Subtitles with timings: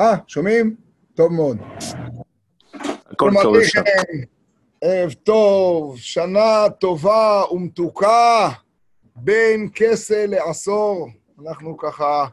[0.00, 0.76] אה, שומעים?
[1.14, 1.58] טוב מאוד.
[3.06, 3.80] הכל טוב אפשר.
[4.80, 8.48] ערב טוב, שנה טובה ומתוקה,
[9.16, 11.08] בין כסה לעשור.
[11.46, 12.26] אנחנו ככה,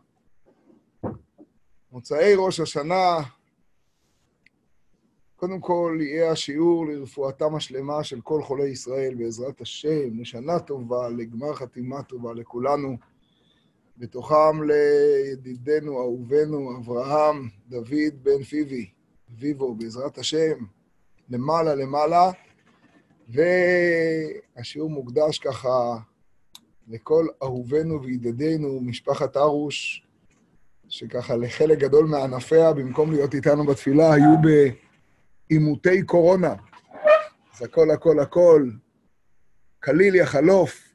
[1.91, 3.18] מוצאי ראש השנה,
[5.36, 11.54] קודם כל יהיה השיעור לרפואתם השלמה של כל חולי ישראל, בעזרת השם, לשנה טובה, לגמר
[11.54, 12.97] חתימה טובה לכולנו.
[14.00, 18.89] בתוכם לידידנו, אהובנו, אברהם, דוד בן פיבי,
[19.30, 20.58] ויבו, בעזרת השם,
[21.30, 22.31] למעלה למעלה,
[23.27, 25.98] והשיעור מוקדש ככה
[26.88, 30.08] לכל אהובינו וידידינו, משפחת ארוש,
[30.89, 34.36] שככה לחלק גדול מענפיה, במקום להיות איתנו בתפילה, היו
[35.50, 36.55] בעימותי קורונה.
[37.55, 38.70] אז הכל, הכל, הכל,
[39.84, 40.89] כליל יחלוף.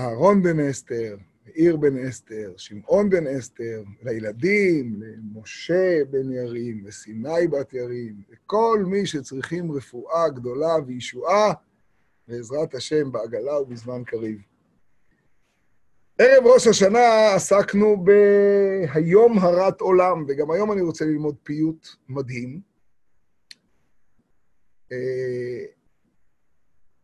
[0.00, 7.72] אהרון בן אסתר, מאיר בן אסתר, שמעון בן אסתר, לילדים, למשה בן ירים, וסיני בת
[7.72, 11.52] ירים, וכל מי שצריכים רפואה גדולה וישועה,
[12.28, 14.38] בעזרת השם בעגלה ובזמן קריב.
[16.18, 22.60] ערב ראש השנה עסקנו ב"היום הרת עולם", וגם היום אני רוצה ללמוד פיוט מדהים.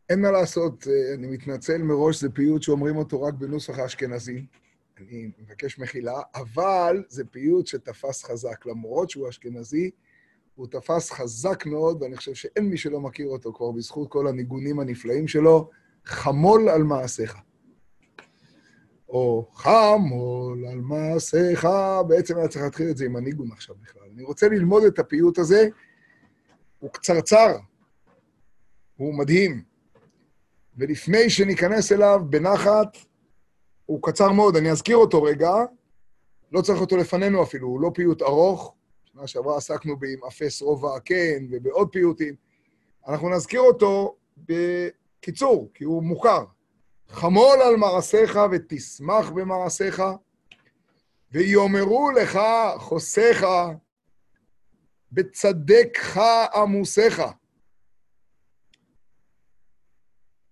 [0.09, 4.47] אין מה לעשות, אני מתנצל מראש, זה פיוט שאומרים אותו רק בנוסח האשכנזי.
[4.99, 8.67] אני מבקש מחילה, אבל זה פיוט שתפס חזק.
[8.67, 9.91] למרות שהוא אשכנזי,
[10.55, 14.81] הוא תפס חזק מאוד, ואני חושב שאין מי שלא מכיר אותו כבר בזכות כל הניגונים
[14.81, 15.71] הנפלאים שלו,
[16.05, 17.37] חמול על מעשיך.
[19.09, 21.69] או חמול על מעשיך,
[22.09, 24.03] בעצם היה צריך להתחיל את זה עם הניגון עכשיו בכלל.
[24.15, 25.69] אני רוצה ללמוד את הפיוט הזה,
[26.79, 27.57] הוא קצרצר,
[28.97, 29.76] הוא מדהים.
[30.77, 32.97] ולפני שניכנס אליו בנחת,
[33.87, 35.55] הוא קצר מאוד, אני אזכיר אותו רגע,
[36.53, 38.75] לא צריך אותו לפנינו אפילו, הוא לא פיוט ארוך.
[39.05, 42.35] שנה שעברה עסקנו ב"אם אפס רובע הקן" ובעוד פיוטים.
[43.09, 46.45] אנחנו נזכיר אותו בקיצור, כי הוא מוכר.
[47.09, 50.03] חמול על מעשיך ותשמח במעשיך,
[51.33, 52.39] ויאמרו לך
[52.79, 53.47] חוסיך,
[55.13, 56.21] בצדקך
[56.55, 57.23] עמוסיך.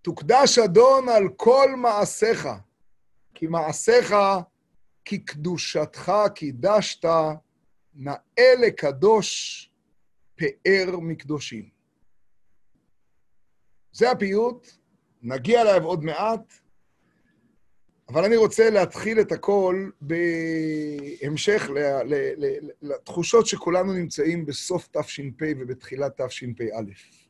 [0.04, 2.48] תוקדש אדון על כל מעשיך,
[3.34, 4.15] כי מעשיך,
[5.04, 7.04] כי קדושתך קידשת,
[7.94, 9.70] נאה לקדוש
[10.37, 11.69] פאר מקדושים.
[13.92, 14.69] זה הפיוט,
[15.22, 16.54] נגיע אליו עוד מעט,
[18.09, 21.71] אבל אני רוצה להתחיל את הכל בהמשך
[22.82, 27.24] לתחושות שכולנו נמצאים בסוף תש"פ ובתחילת תשפ"א.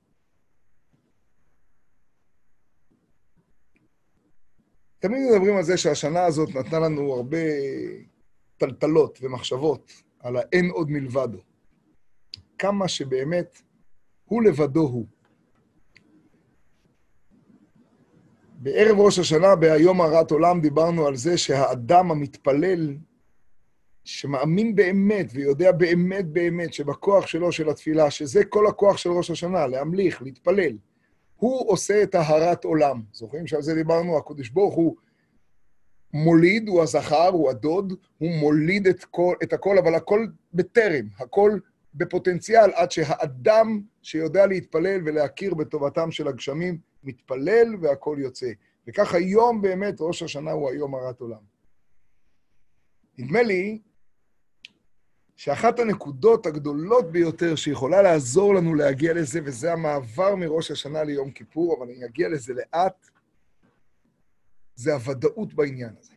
[5.05, 7.39] תמיד מדברים על זה שהשנה הזאת נתנה לנו הרבה
[8.57, 11.39] טלטלות ומחשבות על האין עוד מלבדו.
[12.59, 13.63] כמה שבאמת
[14.25, 15.07] הוא לבדו הוא.
[18.55, 22.97] בערב ראש השנה, ביום הרת עולם, דיברנו על זה שהאדם המתפלל,
[24.05, 29.67] שמאמין באמת ויודע באמת באמת שבכוח שלו, של התפילה, שזה כל הכוח של ראש השנה,
[29.67, 30.77] להמליך, להתפלל,
[31.45, 33.03] הוא עושה את ההרת עולם.
[33.13, 34.19] זוכרים שעל זה דיברנו?
[34.19, 34.97] הקדוש ברוך הוא
[36.13, 41.59] מוליד, הוא הזכר, הוא הדוד, הוא מוליד את, כל, את הכל, אבל הכל בטרם, הכל
[41.95, 48.51] בפוטנציאל, עד שהאדם שיודע להתפלל ולהכיר בטובתם של הגשמים, מתפלל והכל יוצא.
[48.89, 51.43] וכך היום באמת ראש השנה הוא היום הרת עולם.
[53.19, 53.79] נדמה לי
[55.37, 61.77] שאחת הנקודות הגדולות ביותר שיכולה לעזור לנו להגיע לזה, וזה המעבר מראש השנה ליום כיפור,
[61.79, 63.11] אבל אני אגיע לזה לאט,
[64.75, 66.15] זה הוודאות בעניין הזה.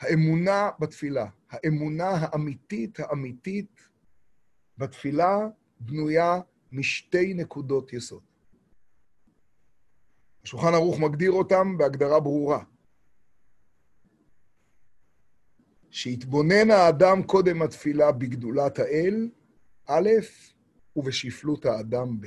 [0.00, 3.88] האמונה בתפילה, האמונה האמיתית, האמיתית
[4.78, 5.38] בתפילה,
[5.80, 6.40] בנויה
[6.72, 8.22] משתי נקודות יסוד.
[10.44, 12.64] השולחן ערוך מגדיר אותם בהגדרה ברורה.
[15.90, 19.28] שיתבונן האדם קודם התפילה בגדולת האל,
[19.86, 20.10] א',
[20.96, 22.26] ובשפלות האדם, ב'.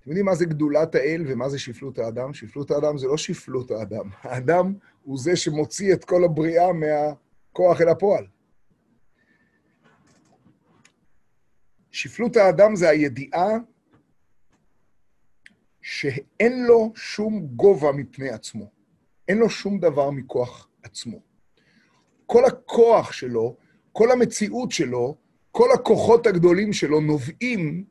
[0.00, 2.34] אתם יודעים מה זה גדולת האל ומה זה שפלות האדם?
[2.34, 4.10] שפלות האדם זה לא שפלות האדם.
[4.22, 8.26] האדם הוא זה שמוציא את כל הבריאה מהכוח אל הפועל.
[11.90, 13.48] שפלות האדם זה הידיעה
[15.82, 18.70] שאין לו שום גובה מפני עצמו.
[19.28, 21.20] אין לו שום דבר מכוח עצמו.
[22.26, 23.56] כל הכוח שלו,
[23.92, 25.16] כל המציאות שלו,
[25.50, 27.84] כל הכוחות הגדולים שלו נובעים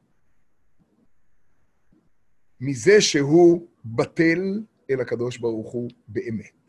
[2.62, 6.60] מזה שהוא בטל, אל הקדוש ברוך הוא באמת.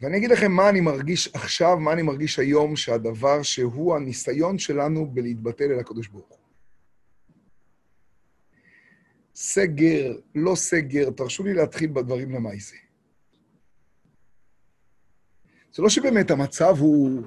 [0.00, 5.06] ואני אגיד לכם מה אני מרגיש עכשיו, מה אני מרגיש היום, שהדבר שהוא הניסיון שלנו
[5.06, 6.37] בלהתבטל אל הקדוש ברוך הוא.
[9.40, 12.76] סגר, לא סגר, תרשו לי להתחיל בדברים למעשה.
[15.72, 17.22] זה לא שבאמת המצב הוא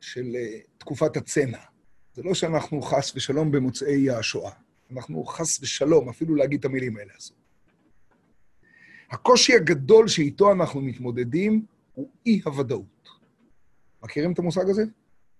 [0.00, 1.58] של אה, תקופת הצנע.
[2.14, 4.52] זה לא שאנחנו חס ושלום במוצאי השואה.
[4.92, 7.36] אנחנו חס ושלום, אפילו להגיד את המילים האלה אסור.
[9.10, 13.08] הקושי הגדול שאיתו אנחנו מתמודדים הוא אי-הוודאות.
[14.02, 14.84] מכירים את המושג הזה?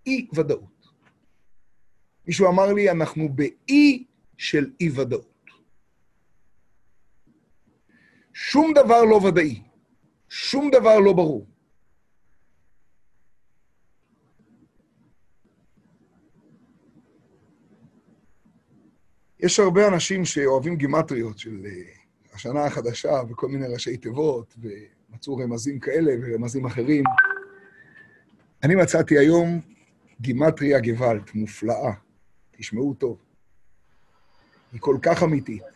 [0.06, 0.88] אי-ודאות.
[2.26, 4.04] מישהו אמר לי, אנחנו באי
[4.38, 5.35] של אי-ודאות.
[8.38, 9.62] שום דבר לא ודאי,
[10.28, 11.46] שום דבר לא ברור.
[19.40, 21.70] יש הרבה אנשים שאוהבים גימטריות של אה,
[22.32, 27.04] השנה החדשה וכל מיני ראשי תיבות, ומצאו רמזים כאלה ורמזים אחרים.
[28.62, 29.60] אני מצאתי היום
[30.20, 31.92] גימטריה גוואלד, מופלאה.
[32.50, 33.18] תשמעו טוב.
[34.72, 35.75] היא כל כך אמיתית.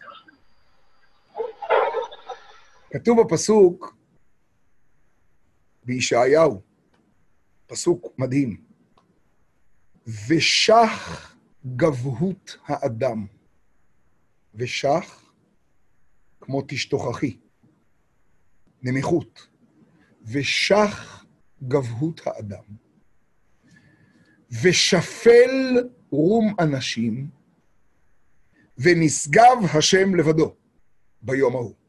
[2.91, 3.97] כתוב בפסוק
[5.85, 6.63] בישעיהו,
[7.67, 8.61] פסוק מדהים,
[10.07, 11.37] ושח
[11.77, 13.27] גבהות האדם.
[14.55, 15.33] ושח
[16.41, 17.37] כמו תשתוכחי,
[18.83, 19.49] נמיכות,
[20.23, 21.25] ושח
[21.63, 22.65] גבהות האדם,
[24.63, 27.31] ושפל רום אנשים,
[28.79, 30.55] ונשגב השם לבדו
[31.23, 31.80] ביום ההוא.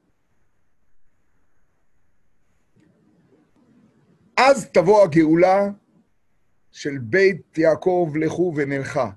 [4.50, 5.70] אז תבוא הגאולה
[6.72, 9.12] של בית יעקב לכו ונלכה.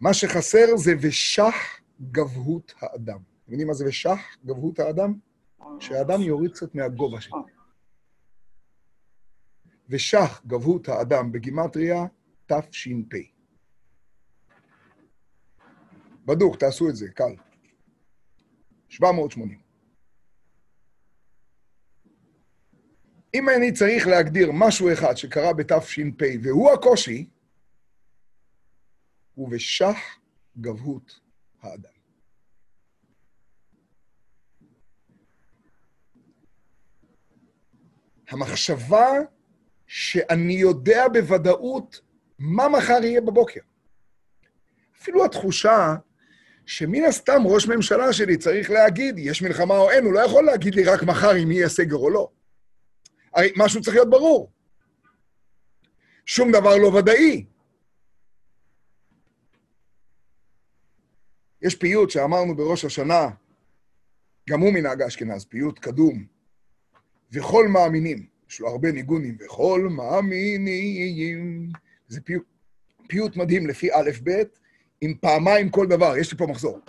[0.00, 1.54] מה שחסר זה ושח
[2.00, 3.18] גבהות האדם.
[3.44, 5.18] אתם יודעים מה זה ושח גבהות האדם?
[5.80, 7.46] שהאדם יוריד קצת מהגובה שלו.
[9.88, 12.06] ושח גבהות האדם בגימטריה
[12.46, 13.16] תש"פ.
[16.26, 17.34] בדוק, תעשו את זה, קל.
[18.88, 19.65] 780.
[23.38, 27.26] אם אני צריך להגדיר משהו אחד שקרה בתש"פ, והוא הקושי,
[29.34, 29.98] הוא ושח
[30.58, 31.20] גבהות
[31.62, 31.96] האדם.
[38.28, 39.08] המחשבה
[39.86, 42.00] שאני יודע בוודאות
[42.38, 43.60] מה מחר יהיה בבוקר.
[45.00, 45.96] אפילו התחושה
[46.66, 50.74] שמן הסתם ראש ממשלה שלי צריך להגיד, יש מלחמה או אין, הוא לא יכול להגיד
[50.74, 52.30] לי רק מחר אם יהיה סגר או לא.
[53.36, 54.50] הרי משהו צריך להיות ברור.
[56.26, 57.44] שום דבר לא ודאי.
[61.62, 63.28] יש פיוט שאמרנו בראש השנה,
[64.48, 66.24] גם הוא מנהג אשכנז, פיוט קדום,
[67.32, 71.68] וכל מאמינים, יש לו הרבה ניגונים, וכל מאמינים,
[72.08, 72.44] זה פיוט,
[73.08, 74.30] פיוט מדהים לפי א'-ב',
[75.00, 76.80] עם פעמיים כל דבר, יש לי פה מחזור.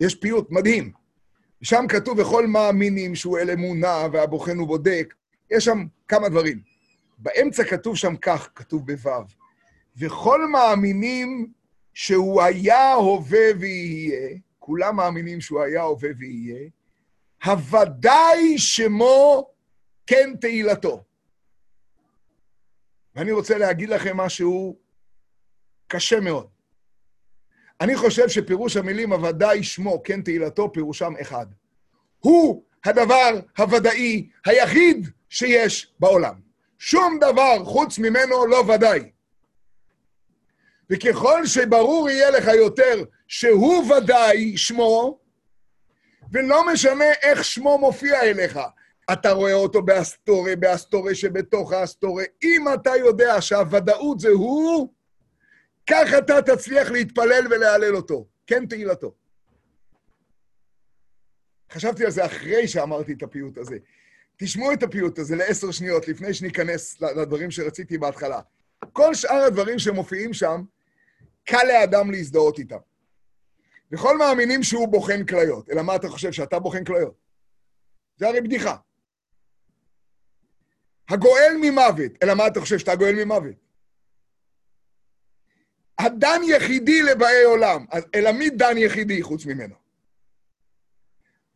[0.00, 0.92] יש פיוט מדהים,
[1.62, 5.14] ושם כתוב, וכל מאמינים שהוא אל אמונה, והבוחן הוא בודק,
[5.50, 6.62] יש שם כמה דברים.
[7.18, 9.10] באמצע כתוב שם כך, כתוב בו',
[9.96, 11.52] וכל מאמינים
[11.94, 16.68] שהוא היה, הווה ויהיה, כולם מאמינים שהוא היה, הווה ויהיה,
[17.44, 19.50] הוודאי שמו
[20.06, 21.04] כן תהילתו.
[23.14, 24.78] ואני רוצה להגיד לכם משהו
[25.86, 26.48] קשה מאוד.
[27.80, 31.46] אני חושב שפירוש המילים הוודאי שמו כן תהילתו, פירושם אחד.
[32.18, 36.34] הוא הדבר הוודאי היחיד שיש בעולם.
[36.78, 39.10] שום דבר חוץ ממנו לא ודאי.
[40.90, 45.18] וככל שברור יהיה לך יותר שהוא ודאי שמו,
[46.32, 48.58] ולא משנה איך שמו מופיע אליך,
[49.12, 52.24] אתה רואה אותו בהסתר, בהסתר שבתוך ההסתר.
[52.42, 54.88] אם אתה יודע שהוודאות זה הוא,
[55.90, 58.26] כך אתה תצליח להתפלל ולהלל אותו.
[58.46, 59.14] כן תהילתו.
[61.72, 63.76] חשבתי על זה אחרי שאמרתי את הפיוט הזה.
[64.38, 68.40] תשמעו את הפיוט הזה לעשר שניות לפני שניכנס לדברים שרציתי בהתחלה.
[68.92, 70.62] כל שאר הדברים שמופיעים שם,
[71.44, 72.78] קל לאדם להזדהות איתם.
[73.92, 75.70] וכל מאמינים שהוא בוחן כליות.
[75.70, 77.14] אלא מה אתה חושב, שאתה בוחן כליות?
[78.16, 78.76] זה הרי בדיחה.
[81.08, 83.54] הגואל ממוות, אלא מה אתה חושב, שאתה גואל ממוות?
[85.98, 89.87] הדן יחידי לבאי עולם, אלא מי דן יחידי חוץ ממנו?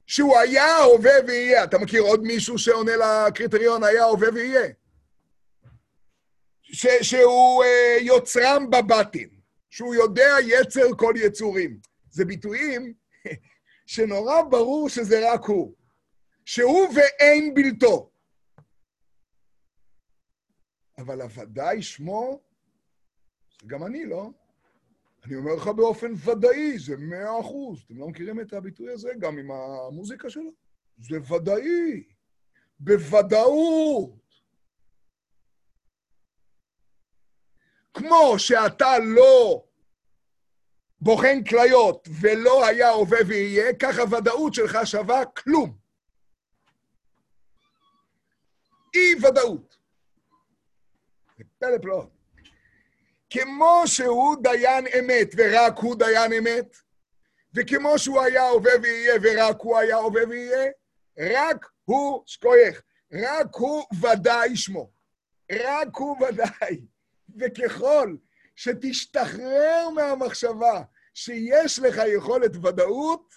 [0.06, 1.64] שהוא היה, הווה ויהיה.
[1.64, 4.68] אתה מכיר עוד מישהו שעונה לקריטריון היה, הווה ויהיה?
[6.62, 9.36] ש- שהוא uh, יוצרם בבטן,
[9.70, 11.80] שהוא יודע יצר כל יצורים.
[12.10, 12.94] זה ביטויים
[13.86, 15.74] שנורא ברור שזה רק הוא.
[16.44, 18.10] שהוא ואין בלתו.
[20.98, 22.40] אבל הוודאי שמו,
[23.66, 24.30] גם אני, לא?
[25.24, 27.82] אני אומר לך באופן ודאי, זה מאה אחוז.
[27.86, 29.10] אתם לא מכירים את הביטוי הזה?
[29.18, 30.52] גם עם המוזיקה שלו?
[30.98, 32.04] זה ודאי.
[32.80, 34.22] בוודאות.
[37.94, 39.64] כמו שאתה לא
[41.00, 45.78] בוחן כליות ולא היה הווה ויהיה, כך הוודאות שלך שווה כלום.
[48.94, 49.78] אי-ודאות.
[51.38, 51.44] זה
[51.82, 52.21] פלא.
[53.32, 56.76] כמו שהוא דיין אמת ורק הוא דיין אמת,
[57.54, 60.70] וכמו שהוא היה הווה ויהיה ורק הוא היה הווה ויהיה,
[61.18, 64.92] רק הוא שכוייך, רק הוא ודאי שמו.
[65.52, 66.86] רק הוא ודאי.
[67.36, 68.16] וככל
[68.56, 70.82] שתשתחרר מהמחשבה
[71.14, 73.34] שיש לך יכולת ודאות,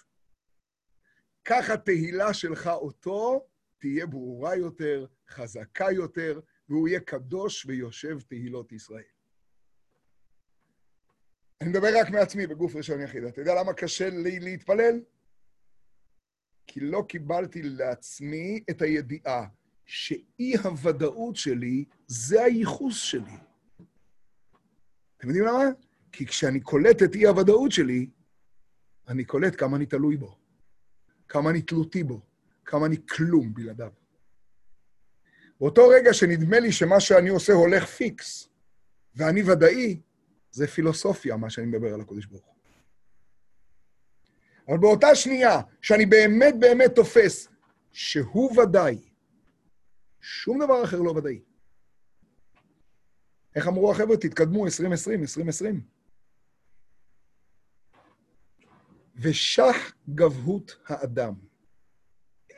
[1.44, 3.46] כך התהילה שלך אותו
[3.78, 9.15] תהיה ברורה יותר, חזקה יותר, והוא יהיה קדוש ויושב תהילות ישראל.
[11.60, 13.24] אני מדבר רק מעצמי בגוף ראשון יחיד.
[13.24, 15.00] אתה יודע למה קשה לי להתפלל?
[16.66, 19.46] כי לא קיבלתי לעצמי את הידיעה
[19.86, 23.36] שאי-הוודאות שלי זה הייחוס שלי.
[25.16, 25.64] אתם יודעים למה?
[26.12, 28.06] כי כשאני קולט את אי-הוודאות שלי,
[29.08, 30.38] אני קולט כמה אני תלוי בו,
[31.28, 32.20] כמה אני תלותי בו,
[32.64, 33.92] כמה אני כלום בלעדיו.
[35.60, 38.48] באותו רגע שנדמה לי שמה שאני עושה הולך פיקס,
[39.14, 40.00] ואני ודאי,
[40.56, 42.54] זה פילוסופיה, מה שאני מדבר על הקדוש ברוך הוא.
[44.68, 47.48] אבל באותה שנייה, שאני באמת באמת תופס
[47.92, 48.98] שהוא ודאי,
[50.20, 51.40] שום דבר אחר לא ודאי.
[53.56, 54.16] איך אמרו החבר'ה?
[54.16, 55.80] תתקדמו 2020, 2020.
[59.16, 61.34] ושח גבהות האדם.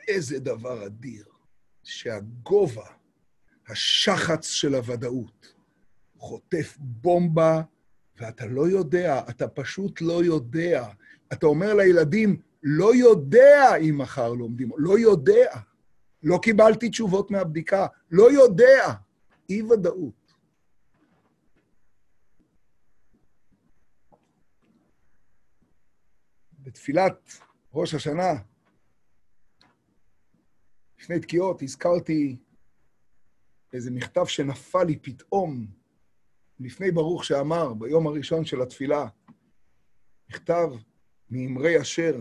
[0.07, 1.25] איזה דבר אדיר,
[1.83, 2.87] שהגובה,
[3.67, 5.53] השחץ של הוודאות,
[6.17, 7.61] חוטף בומבה,
[8.19, 10.87] ואתה לא יודע, אתה פשוט לא יודע.
[11.33, 15.59] אתה אומר לילדים, לא יודע אם מחר לומדים, לא יודע.
[16.23, 18.93] לא קיבלתי תשובות מהבדיקה, לא יודע.
[19.49, 20.33] אי-ודאות.
[26.59, 27.31] בתפילת
[27.73, 28.33] ראש השנה,
[30.99, 32.37] לפני תקיעות, הזכרתי
[33.73, 35.78] איזה מכתב שנפל לי פתאום
[36.59, 39.07] לפני ברוך שאמר, ביום הראשון של התפילה,
[40.29, 40.69] מכתב
[41.29, 42.19] מאמרי אשר,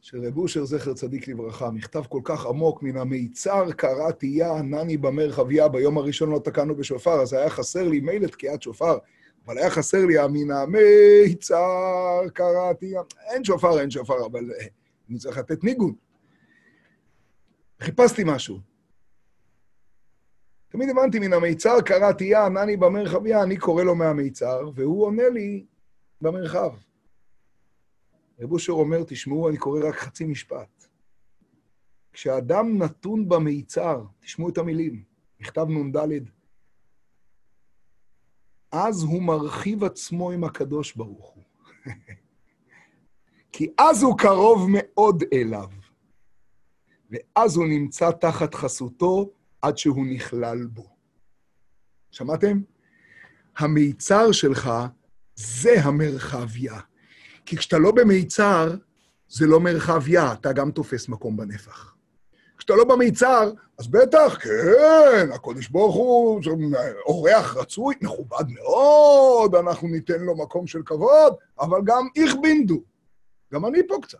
[0.00, 4.96] של רב אושר זכר צדיק לברכה, מכתב כל כך עמוק, מן המיצר קראתי יא ענני
[4.96, 8.98] במרחביה, ביום הראשון לא תקענו בשופר, אז היה חסר לי מילא תקיעת שופר,
[9.46, 13.00] אבל היה חסר לי מן המיצר קראתי יא...
[13.32, 14.66] אין שופר, אין שופר, אבל אה,
[15.10, 15.94] אני צריך לתת ניגון.
[17.80, 18.73] חיפשתי משהו.
[20.74, 25.64] תמיד הבנתי, מן המיצר קראתי יא ענני במרחביה, אני קורא לו מהמיצר, והוא עונה לי
[26.20, 26.70] במרחב.
[28.40, 30.86] רב אושר אומר, תשמעו, אני קורא רק חצי משפט.
[32.12, 35.02] כשאדם נתון במיצר, תשמעו את המילים,
[35.40, 35.98] מכתב נ"ד,
[38.72, 41.44] אז הוא מרחיב עצמו עם הקדוש ברוך הוא.
[43.52, 45.68] כי אז הוא קרוב מאוד אליו,
[47.10, 49.30] ואז הוא נמצא תחת חסותו
[49.64, 50.86] עד שהוא נכלל בו.
[52.10, 52.60] שמעתם?
[53.56, 54.70] המיצר שלך
[55.34, 56.80] זה המרחביה.
[57.46, 58.74] כי כשאתה לא במיצר,
[59.28, 61.94] זה לא מרחביה, אתה גם תופס מקום בנפח.
[62.58, 66.40] כשאתה לא במיצר, אז בטח, כן, הקודש ברוך הוא
[67.06, 72.82] אורח רצוי, מכובד מאוד, אנחנו ניתן לו מקום של כבוד, אבל גם איך בינדו.
[73.52, 74.18] גם אני פה קצת.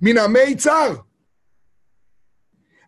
[0.00, 0.94] מן המיצר.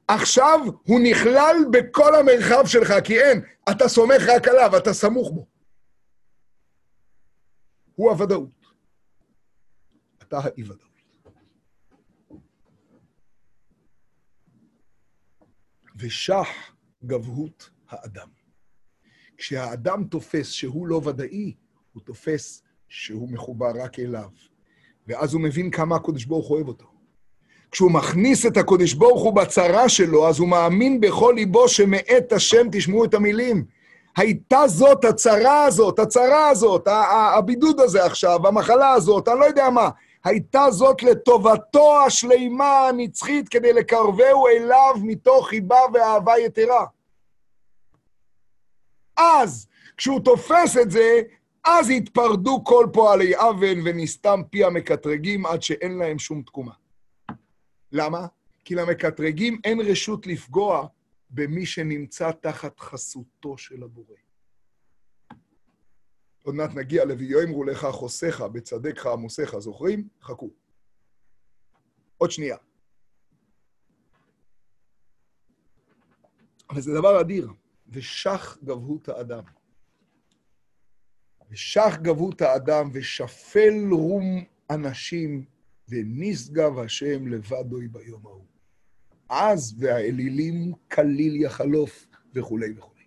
[0.08, 5.46] עכשיו הוא נכלל בכל המרחב שלך, כי אין, אתה סומך רק עליו, אתה סמוך בו.
[7.94, 8.66] הוא הוודאות.
[10.22, 10.80] אתה האי-ודאות.
[15.96, 16.48] ושח
[17.04, 18.28] גבהות האדם.
[19.36, 21.54] כשהאדם תופס שהוא לא ודאי,
[21.92, 24.30] הוא תופס שהוא מחובר רק אליו.
[25.06, 26.95] ואז הוא מבין כמה הקדוש ברוך אוהב אותו.
[27.70, 32.66] כשהוא מכניס את הקודש ברוך הוא בצרה שלו, אז הוא מאמין בכל ליבו שמאת השם
[32.72, 33.64] תשמעו את המילים.
[34.16, 36.88] הייתה זאת הצרה הזאת, הצרה הזאת,
[37.38, 39.88] הבידוד הזה עכשיו, המחלה הזאת, אני לא יודע מה.
[40.24, 46.84] הייתה זאת לטובתו השלימה הנצחית כדי לקרבהו אליו מתוך חיבה ואהבה יתרה.
[49.16, 51.20] אז, כשהוא תופס את זה,
[51.64, 56.72] אז התפרדו כל פועלי אוון ונסתם פי המקטרגים עד שאין להם שום תקומה.
[57.92, 58.26] למה?
[58.64, 60.88] כי למקטרגים אין רשות לפגוע
[61.30, 64.16] במי שנמצא תחת חסותו של הבורא.
[66.42, 70.08] עוד מעט נגיע ל"ויאמרו לך חוסיך בצדקך עמוסיך", זוכרים?
[70.22, 70.50] חכו.
[72.18, 72.56] עוד שנייה.
[76.70, 77.50] אבל זה דבר אדיר,
[77.88, 79.42] ושח גבהות האדם.
[81.50, 85.44] ושח גבהות האדם, ושפל רום אנשים,
[85.88, 88.44] ונשגב השם לבדוי ביום ההוא.
[89.28, 93.04] אז והאלילים כליל יחלוף, וכולי וכולי.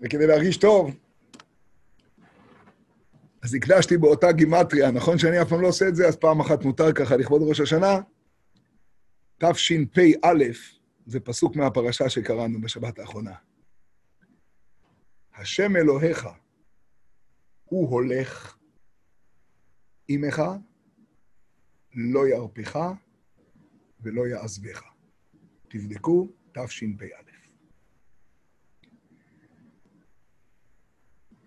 [0.00, 0.96] וכדי להרגיש טוב,
[3.42, 6.64] אז הקדשתי באותה גימטריה, נכון שאני אף פעם לא עושה את זה, אז פעם אחת
[6.64, 8.00] מותר ככה לכבוד ראש השנה.
[9.38, 10.34] תשפ"א,
[11.06, 13.34] זה פסוק מהפרשה שקראנו בשבת האחרונה.
[15.36, 16.28] השם אלוהיך,
[17.64, 18.55] הוא הולך
[20.08, 20.42] עמך,
[21.94, 22.78] לא ירפך
[24.00, 24.82] ולא יעזבך.
[25.68, 27.26] תבדקו, תשפ"א.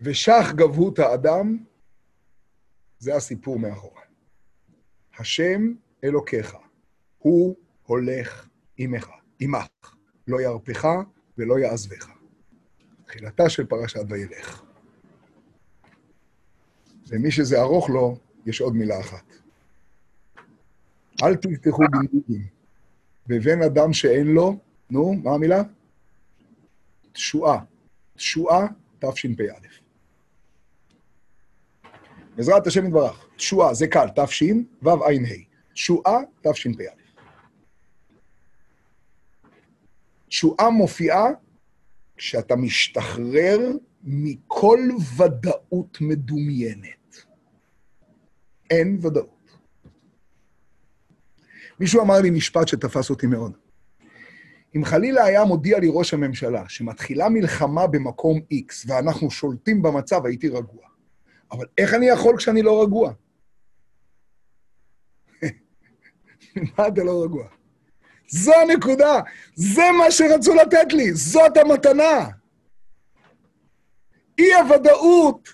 [0.01, 1.58] ושח גבהות האדם,
[3.00, 4.01] זה הסיפור מאחורי.
[5.20, 5.74] השם
[6.04, 6.56] אלוקיך,
[7.18, 9.96] הוא הולך עמך, עמך,
[10.28, 10.88] לא ירפך
[11.38, 12.10] ולא יעזבך.
[13.06, 14.63] תחילתה של פרשת וילך.
[17.12, 19.24] למי שזה ארוך לו, יש עוד מילה אחת.
[21.24, 22.48] אל תפתחו בנדודים,
[23.27, 24.58] בבן אדם שאין לו,
[24.89, 25.62] נו, מה המילה?
[27.12, 27.60] תשועה.
[28.15, 28.67] תשועה,
[29.00, 29.43] תשפ"א.
[32.36, 33.27] בעזרת השם יתברך.
[33.36, 34.43] תשועה, זה קל, תש,
[34.81, 35.13] ו"ע, ה.
[35.74, 37.00] תשועה, תשפ"א.
[40.27, 41.25] תשועה מופיעה
[42.17, 43.60] כשאתה משתחרר
[44.03, 44.79] מכל
[45.17, 46.99] ודאות מדומיינת.
[48.69, 49.59] אין ודאות.
[51.79, 53.58] מישהו אמר לי משפט שתפס אותי מאוד.
[54.75, 60.49] אם חלילה היה מודיע לי ראש הממשלה שמתחילה מלחמה במקום X ואנחנו שולטים במצב, הייתי
[60.49, 60.88] רגוע.
[61.51, 63.12] אבל איך אני יכול כשאני לא רגוע?
[66.77, 67.47] מה אתה לא רגוע?
[68.27, 69.19] זו הנקודה,
[69.55, 72.29] זה מה שרצו לתת לי, זאת המתנה.
[74.39, 75.49] אי-הוודאות,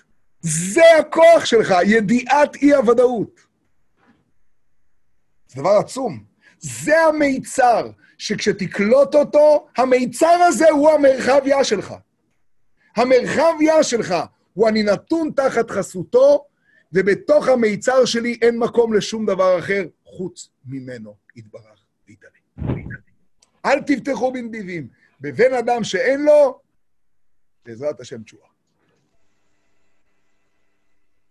[0.48, 3.40] זה הכוח שלך, ידיעת אי-הוודאות.
[5.48, 6.24] זה דבר עצום.
[6.58, 11.94] זה המיצר, שכשתקלוט אותו, המיצר הזה הוא המרחביה שלך.
[12.96, 14.14] המרחביה שלך
[14.54, 16.44] הוא אני נתון תחת חסותו,
[16.92, 22.32] ובתוך המיצר שלי אין מקום לשום דבר אחר חוץ ממנו, יתברך ויתעלה.
[23.64, 24.88] אל תפתחו בנדיבים.
[25.20, 26.60] בבן אדם שאין לו,
[27.66, 28.55] בעזרת השם תשועה.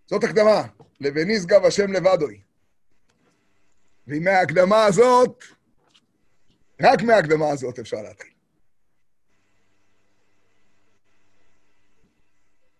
[0.05, 0.61] זאת הקדמה,
[0.99, 2.41] לבנשגב השם לבדוי.
[4.07, 5.43] ועם מההקדמה הזאת,
[6.81, 8.33] רק מההקדמה הזאת אפשר להתחיל.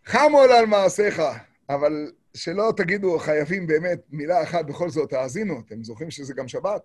[0.06, 1.22] חמול על מעשיך,
[1.70, 6.82] אבל שלא תגידו, חייבים באמת מילה אחת בכל זאת, האזינו, אתם זוכרים שזה גם שבת?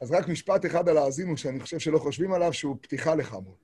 [0.00, 3.54] אז רק משפט אחד על האזינו, שאני חושב שלא חושבים עליו, שהוא פתיחה לחמול.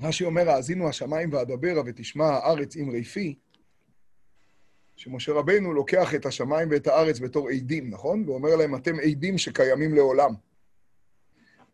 [0.00, 3.34] רש"י אומר, האזינו השמיים ואדברה ותשמע הארץ עם ריפי,
[4.96, 8.28] שמשה רבנו לוקח את השמיים ואת הארץ בתור עדים, נכון?
[8.28, 10.34] ואומר להם, אתם עדים שקיימים לעולם.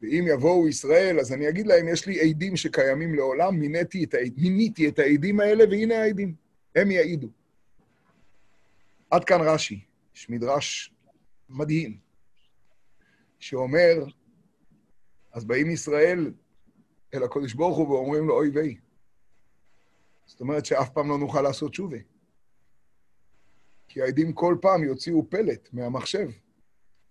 [0.03, 4.33] ואם יבואו ישראל, אז אני אגיד להם, יש לי עדים שקיימים לעולם, מיניתי את, העד,
[4.37, 6.35] מיניתי את העדים האלה, והנה העדים,
[6.77, 7.29] הם יעידו.
[9.11, 9.81] עד כאן רש"י,
[10.17, 10.95] יש מדרש
[11.49, 11.99] מדהים,
[13.39, 14.05] שאומר,
[15.33, 16.33] אז באים ישראל
[17.15, 18.77] אל הקודש ברוך הוא ואומרים לו, אוי ויי.
[20.27, 21.99] זאת אומרת שאף פעם לא נוכל לעשות שובה.
[23.89, 26.31] כי העדים כל פעם יוציאו פלט מהמחשב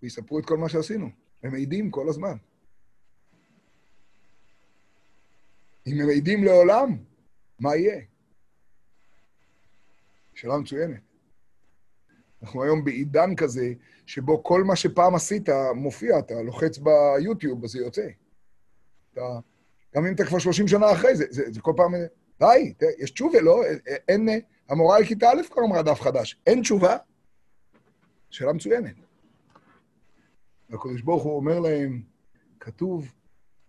[0.02, 1.10] ויספרו את כל מה שעשינו.
[1.42, 2.36] הם עדים כל הזמן.
[5.86, 6.96] אם הם עדים לעולם,
[7.58, 8.00] מה יהיה?
[10.34, 11.00] שאלה מצוינת.
[12.42, 13.72] אנחנו היום בעידן כזה,
[14.06, 18.08] שבו כל מה שפעם עשית מופיע, אתה לוחץ ביוטיוב, אז זה יוצא.
[19.12, 19.38] אתה,
[19.94, 21.94] גם אם אתה כבר 30 שנה אחרי זה, זה, זה כל פעם...
[22.38, 23.62] די, יש תשובה, לא?
[24.08, 24.28] אין...
[24.68, 26.40] המורה על כיתה א' כבר אמרה דף חדש.
[26.46, 26.96] אין תשובה?
[28.30, 28.94] שאלה מצוינת.
[30.70, 32.02] והקדוש ברוך הוא אומר להם,
[32.60, 33.12] כתוב,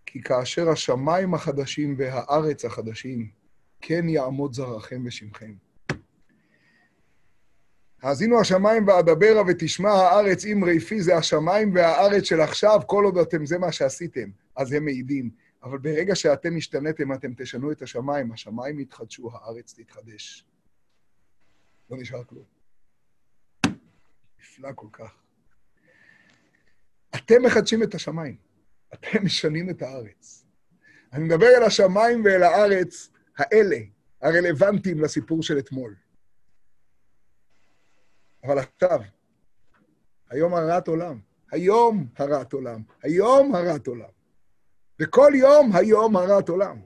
[0.06, 3.28] כי כאשר השמיים החדשים והארץ החדשים,
[3.80, 5.54] כן יעמוד זרעכם ושמכם.
[8.02, 13.46] האזינו השמיים ואדברה ותשמע הארץ עם ריפי, זה השמיים והארץ של עכשיו, כל עוד אתם,
[13.46, 15.30] זה מה שעשיתם, אז הם מעידים.
[15.64, 20.46] אבל ברגע שאתם השתנתם, אתם תשנו את השמיים, השמיים יתחדשו, הארץ תתחדש.
[21.90, 22.44] לא נשאר כלום.
[24.40, 25.14] נפלא כל כך.
[27.14, 28.36] אתם מחדשים את השמיים,
[28.94, 30.44] אתם משנים את הארץ.
[31.12, 33.78] אני מדבר אל השמיים ואל הארץ האלה,
[34.20, 35.96] הרלוונטיים לסיפור של אתמול.
[38.44, 39.00] אבל עכשיו,
[40.30, 44.13] היום הרת עולם, היום הרת עולם, היום הרת עולם.
[45.00, 46.78] וכל יום היום הרת עולם.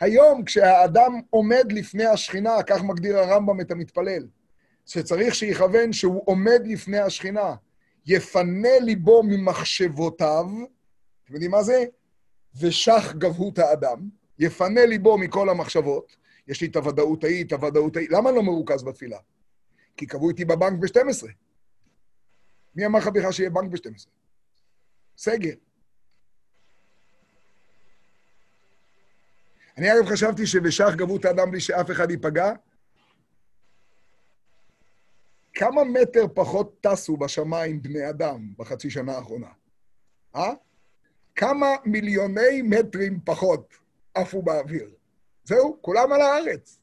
[0.00, 4.26] היום, כשהאדם עומד לפני השכינה, כך מגדיר הרמב"ם את המתפלל,
[4.86, 7.54] שצריך שיכוון שהוא עומד לפני השכינה,
[8.06, 10.46] יפנה ליבו ממחשבותיו,
[11.24, 11.84] אתם יודעים מה זה?
[12.60, 14.08] ושח גבהות האדם,
[14.38, 16.16] יפנה ליבו מכל המחשבות,
[16.48, 19.18] יש לי את הוודאות ההיא, את הוודאות ההיא, למה אני לא מרוכז בתפילה?
[19.96, 21.26] כי קבעו איתי בבנק ב-12.
[22.74, 24.06] מי אמר לך בכלל שיהיה בנק ב-12?
[25.18, 25.54] סגר.
[29.78, 32.52] אני אגב חשבתי שבשח גבהות האדם בלי שאף אחד ייפגע,
[35.54, 39.46] כמה מטר פחות טסו בשמיים בני אדם בחצי שנה האחרונה?
[40.36, 40.52] אה?
[41.34, 43.74] כמה מיליוני מטרים פחות
[44.14, 44.90] עפו באוויר?
[45.44, 46.78] זהו, כולם על הארץ.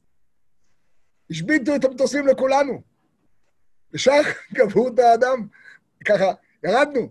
[1.30, 2.82] השביתו את המטוסים לכולנו.
[3.92, 4.26] ושך
[4.56, 5.46] גבהות האדם,
[6.04, 6.32] ככה,
[6.64, 7.08] ירדנו.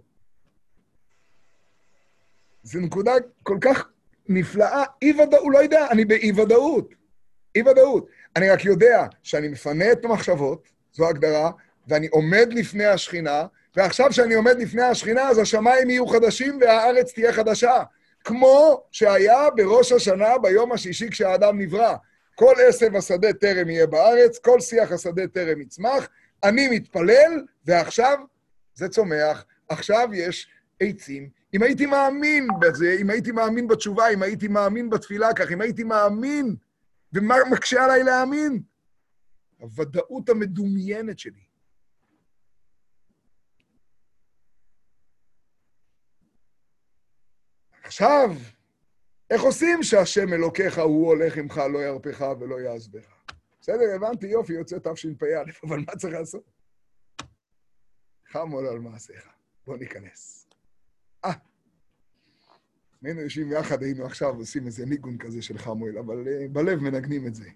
[2.64, 3.12] זו נקודה
[3.44, 3.90] כל כך
[4.30, 6.94] נפלאה, אי-ודאות, הוא לא יודע, אני באי-ודאות.
[7.56, 8.08] אי-ודאות.
[8.36, 11.52] אני רק יודע שאני מפנה את המחשבות, זו ההגדרה,
[11.88, 17.34] ואני עומד לפני השכינה, ועכשיו שאני עומד לפני השכינה, אז השמיים יהיו חדשים והארץ תהיה
[17.34, 17.84] חדשה.
[18.24, 21.96] כמו שהיה בראש השנה ביום השישי כשהאדם נברא.
[22.36, 26.10] כל עשב השדה טרם יהיה בארץ, כל שיח השדה טרם יצמח,
[26.44, 28.18] אני מתפלל, ועכשיו
[28.74, 30.48] זה צומח, עכשיו יש
[30.80, 31.39] עצים.
[31.54, 35.84] אם הייתי מאמין בזה, אם הייתי מאמין בתשובה, אם הייתי מאמין בתפילה כך, אם הייתי
[35.84, 36.56] מאמין,
[37.14, 38.64] ומה מקשה עליי להאמין?
[39.58, 41.44] הוודאות המדומיינת שלי.
[47.84, 48.30] עכשיו,
[49.30, 53.24] איך עושים שהשם אלוקיך הוא הולך עמך, לא ירפך ולא יעזבך?
[53.62, 56.44] בסדר, הבנתי, יופי, יוצא תשפ"א, אבל מה צריך לעשות?
[58.28, 59.30] חמול על מעשיך.
[59.66, 60.49] בוא ניכנס.
[61.26, 61.32] אה,
[63.04, 67.28] היינו יושבים יחד, היינו עכשיו עושים איזה ניגון כזה של חמואל, אבל uh, בלב מנגנים
[67.28, 67.50] את זה.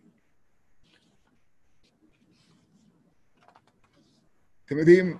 [4.65, 5.17] אתם יודעים,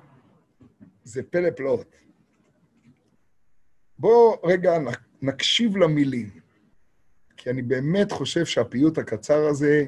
[1.04, 1.96] זה פלא פלאות.
[4.00, 4.72] בואו רגע
[5.22, 6.30] נקשיב למילים,
[7.38, 9.86] כי אני באמת חושב שהפיוט הקצר הזה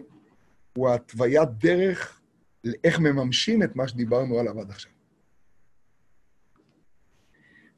[0.78, 2.22] הוא התוויית דרך
[2.64, 4.95] לאיך מממשים את מה שדיברנו עליו עד עכשיו.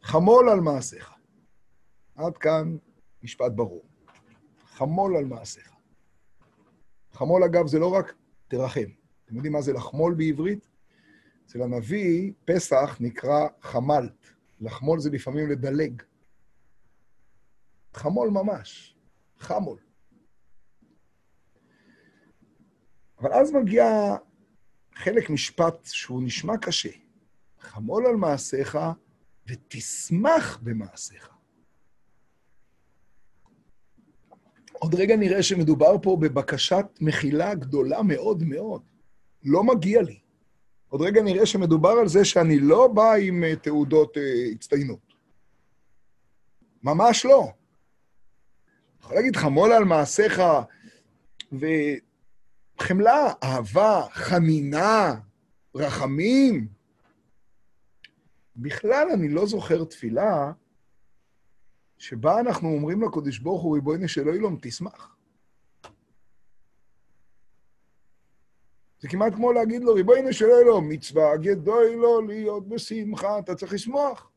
[0.02, 1.14] חמול על מעשיך.
[2.16, 2.78] עד כאן
[3.24, 3.86] משפט ברור.
[4.66, 5.72] חמול על מעשיך.
[7.12, 8.14] חמול, אגב, זה לא רק
[8.48, 8.90] תרחם.
[9.26, 10.68] אתם יודעים מה זה לחמול בעברית?
[11.46, 14.28] אצל הנביא, פסח נקרא חמלת.
[14.60, 16.02] לחמול זה לפעמים לדלג.
[17.94, 18.98] חמול ממש,
[19.38, 19.80] חמול.
[23.20, 24.16] אבל אז מגיע
[24.96, 26.90] חלק משפט שהוא נשמע קשה.
[27.60, 28.78] חמול על מעשיך
[29.48, 31.30] ותשמח במעשיך.
[34.80, 38.82] עוד רגע נראה שמדובר פה בבקשת מחילה גדולה מאוד מאוד.
[39.44, 40.20] לא מגיע לי.
[40.90, 45.14] עוד רגע נראה שמדובר על זה שאני לא בא עם אה, תעודות uh, הצטיינות.
[46.84, 47.52] ממש לא.
[49.02, 50.42] יכול להגיד חמול על מעשיך,
[51.52, 55.16] וחמלה, אהבה, חנינה,
[55.76, 56.77] רחמים.
[58.58, 60.52] בכלל, אני לא זוכר תפילה
[61.98, 65.16] שבה אנחנו אומרים לקודש ברוך הוא, ריבונו של אילום, תשמח.
[69.00, 73.74] זה כמעט כמו להגיד לו, ריבונו של אילום, מצווה גדול לו להיות בשמחה, אתה צריך
[73.74, 74.32] לשמוח.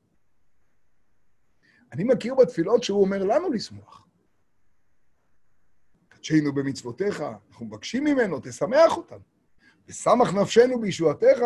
[1.92, 4.06] אני מכיר בתפילות שהוא אומר לנו לשמוח.
[6.08, 9.24] קדשנו במצוותיך, אנחנו מבקשים ממנו, תשמח אותנו.
[9.88, 11.40] ושמח נפשנו בישועתך,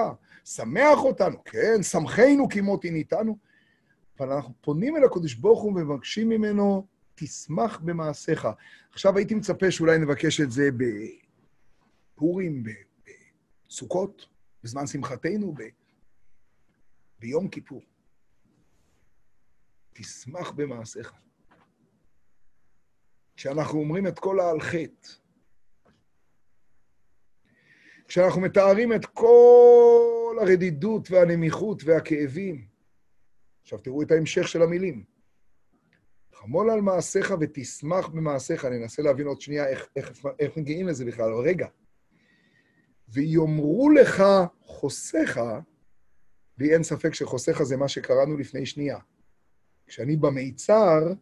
[0.44, 3.38] שמח אותנו, כן, שמחנו כמות עיניתנו.
[4.18, 8.48] אבל אנחנו פונים אל הקדוש ברוך הוא ומבקשים ממנו, תשמח במעשיך.
[8.92, 10.68] עכשיו הייתי מצפה שאולי נבקש את זה
[12.14, 12.64] בפורים,
[13.68, 14.28] בסוכות,
[14.62, 15.62] בזמן שמחתנו, ב...
[17.18, 17.82] ביום כיפור.
[19.92, 21.12] תשמח במעשיך.
[23.36, 25.08] כשאנחנו אומרים את כל חטא,
[28.08, 32.66] כשאנחנו מתארים את כל הרדידות והנמיכות והכאבים,
[33.62, 35.04] עכשיו תראו את ההמשך של המילים.
[36.34, 38.64] חמול על מעשיך ותשמח במעשיך.
[38.64, 41.66] אני אנסה להבין עוד שנייה איך, מגיעים לזה בכלל, אבל רגע.
[43.08, 44.24] ויאמרו לך
[44.62, 45.40] חוסיך,
[46.58, 48.98] לי אין ספק שחוסיך זה מה שקראנו לפני שנייה.
[49.86, 51.12] כשאני במיצר,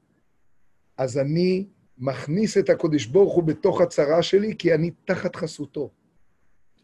[0.97, 1.67] אז אני
[1.99, 5.91] מכניס את הקודש ברוך הוא בתוך הצרה שלי, כי אני תחת חסותו.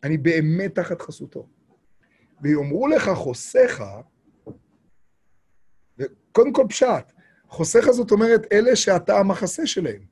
[0.04, 1.48] אני באמת תחת חסותו.
[2.42, 3.82] ויאמרו לך חוסיך,
[5.98, 7.12] וקודם כל פשט,
[7.48, 10.02] חוסיך זאת אומרת אלה שאתה המחסה שלהם.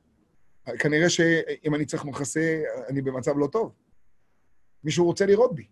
[0.79, 3.73] כנראה שאם אני צריך מחסה, אני במצב לא טוב.
[4.85, 5.67] מישהו רוצה לראות בי.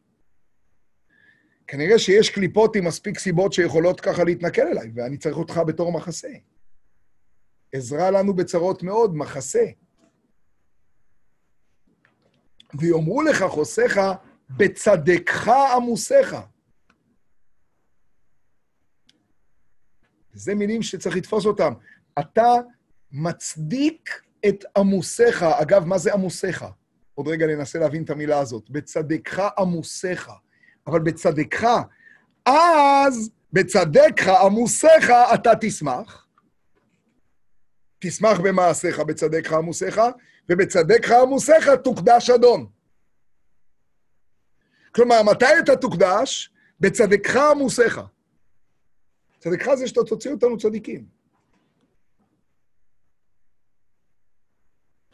[1.67, 6.29] כנראה שיש קליפות עם מספיק סיבות שיכולות ככה להתנכל אליי, ואני צריך אותך בתור מחסה.
[7.73, 9.65] עזרה לנו בצרות מאוד, מחסה.
[12.79, 14.01] ויאמרו לך חוסיך,
[14.51, 16.37] בצדקך עמוסיך.
[20.33, 21.73] זה מילים שצריך לתפוס אותם.
[22.19, 22.53] אתה
[23.13, 25.43] מצדיק את עמוסיך.
[25.43, 26.65] אגב, מה זה עמוסיך?
[27.15, 28.71] עוד רגע ננסה להבין את המילה הזאת.
[28.71, 30.31] בצדקך עמוסיך.
[30.87, 31.67] אבל בצדקך,
[32.47, 36.27] אז בצדקך עמוסיך אתה תשמח.
[37.99, 40.01] תשמח במעשיך בצדקך עמוסיך,
[40.49, 42.71] ובצדקך עמוסיך תוקדש אדון.
[44.95, 46.51] כלומר, מתי אתה תוקדש?
[46.81, 48.01] בצדקך עמוסיך.
[49.39, 51.07] צדקך זה שאתה תוציא אותנו צדיקים.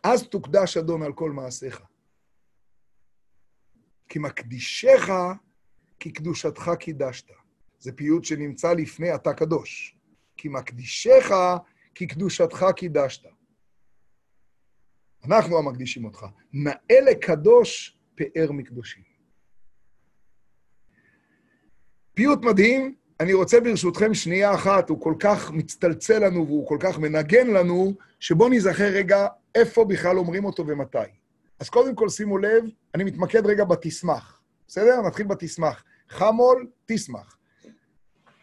[0.03, 1.83] אז תוקדש אדון על כל מעשיך.
[4.09, 5.09] כי מקדישך,
[6.01, 7.27] כי קדושתך קידשת.
[7.79, 9.97] זה פיוט שנמצא לפני אתה קדוש.
[10.37, 11.31] כי מקדישך,
[11.95, 13.27] כי קדושתך קידשת.
[15.25, 16.27] אנחנו המקדישים אותך.
[16.53, 19.03] נאה לקדוש פאר מקדושים.
[22.15, 26.99] פיוט מדהים, אני רוצה ברשותכם שנייה אחת, הוא כל כך מצטלצל לנו והוא כל כך
[26.99, 30.99] מנגן לנו, שבואו נזכר רגע איפה בכלל אומרים אותו ומתי.
[31.61, 35.03] אז קודם כל שימו לב, אני מתמקד רגע בתשמח, בסדר?
[35.07, 35.85] נתחיל בתשמח.
[36.09, 37.37] חמול, תשמח.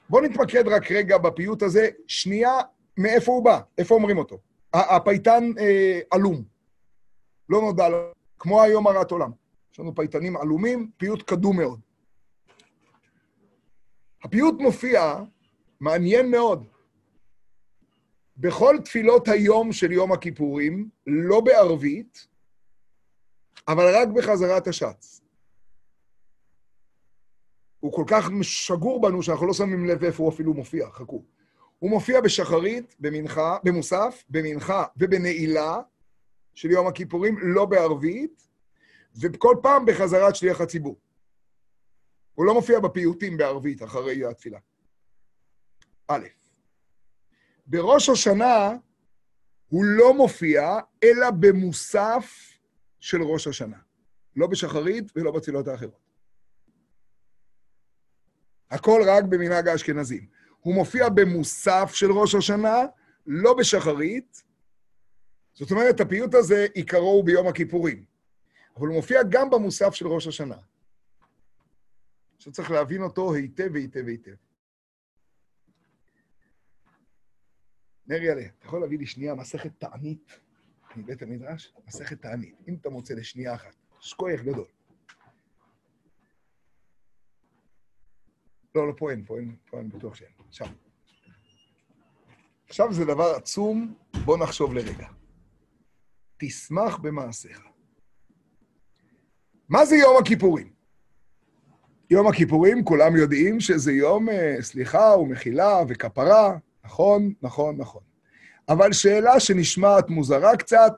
[0.09, 2.59] בואו נתמקד רק רגע בפיוט הזה, שנייה,
[2.97, 4.39] מאיפה הוא בא, איפה אומרים אותו.
[4.73, 6.43] הפייטן אה, עלום,
[7.49, 7.87] לא נודע
[8.39, 9.31] כמו היום הרת עולם.
[9.73, 11.79] יש לנו פייטנים עלומים, פיוט קדום מאוד.
[14.23, 15.15] הפיוט מופיע,
[15.79, 16.67] מעניין מאוד,
[18.37, 22.27] בכל תפילות היום של יום הכיפורים, לא בערבית,
[23.67, 25.21] אבל רק בחזרת השץ.
[27.79, 31.23] הוא כל כך שגור בנו שאנחנו לא שמים לב איפה הוא אפילו מופיע, חכו.
[31.79, 35.79] הוא מופיע בשחרית, במנחה, במוסף, במנחה ובנעילה
[36.57, 38.47] של יום הכיפורים, לא בערבית,
[39.21, 40.99] וכל פעם בחזרת שליח הציבור.
[42.33, 44.59] הוא לא מופיע בפיוטים בערבית אחרי התפילה.
[46.07, 46.27] א',
[47.67, 48.69] בראש השנה
[49.67, 52.57] הוא לא מופיע, אלא במוסף
[52.99, 53.77] של ראש השנה.
[54.35, 56.07] לא בשחרית ולא בתפילות האחרות.
[58.71, 60.27] הכל רק במנהג האשכנזים.
[60.59, 62.77] הוא מופיע במוסף של ראש השנה,
[63.27, 64.46] לא בשחרית.
[65.57, 68.05] זאת אומרת, הפיוט הזה, עיקרו הוא ביום הכיפורים.
[68.75, 70.57] אבל הוא מופיע גם במוסף של ראש השנה.
[72.39, 74.35] שצריך להבין אותו היטב היטב היטב.
[78.07, 80.39] נרי עלה, אתה יכול להביא לי שנייה מסכת תענית
[80.95, 81.73] מבית המדרש?
[81.87, 83.75] מסכת תענית, אם אתה מוצא לשנייה אחת.
[83.99, 84.65] שכוייך גדול.
[88.75, 90.31] לא, לא, פה אין, פה אין, פה אין, בטוח שאין.
[90.51, 90.73] שם.
[92.69, 95.16] עכשיו זה דבר עצום, בוא נחשוב לרגע.
[96.37, 97.61] תשמח במעשיך.
[99.69, 100.77] מה זה יום הכיפורים?
[102.09, 108.01] יום הכיפורים, כולם יודעים שזה יום אה, סליחה ומחילה וכפרה, נכון, נכון, נכון.
[108.69, 110.93] אבל שאלה שנשמעת מוזרה קצת,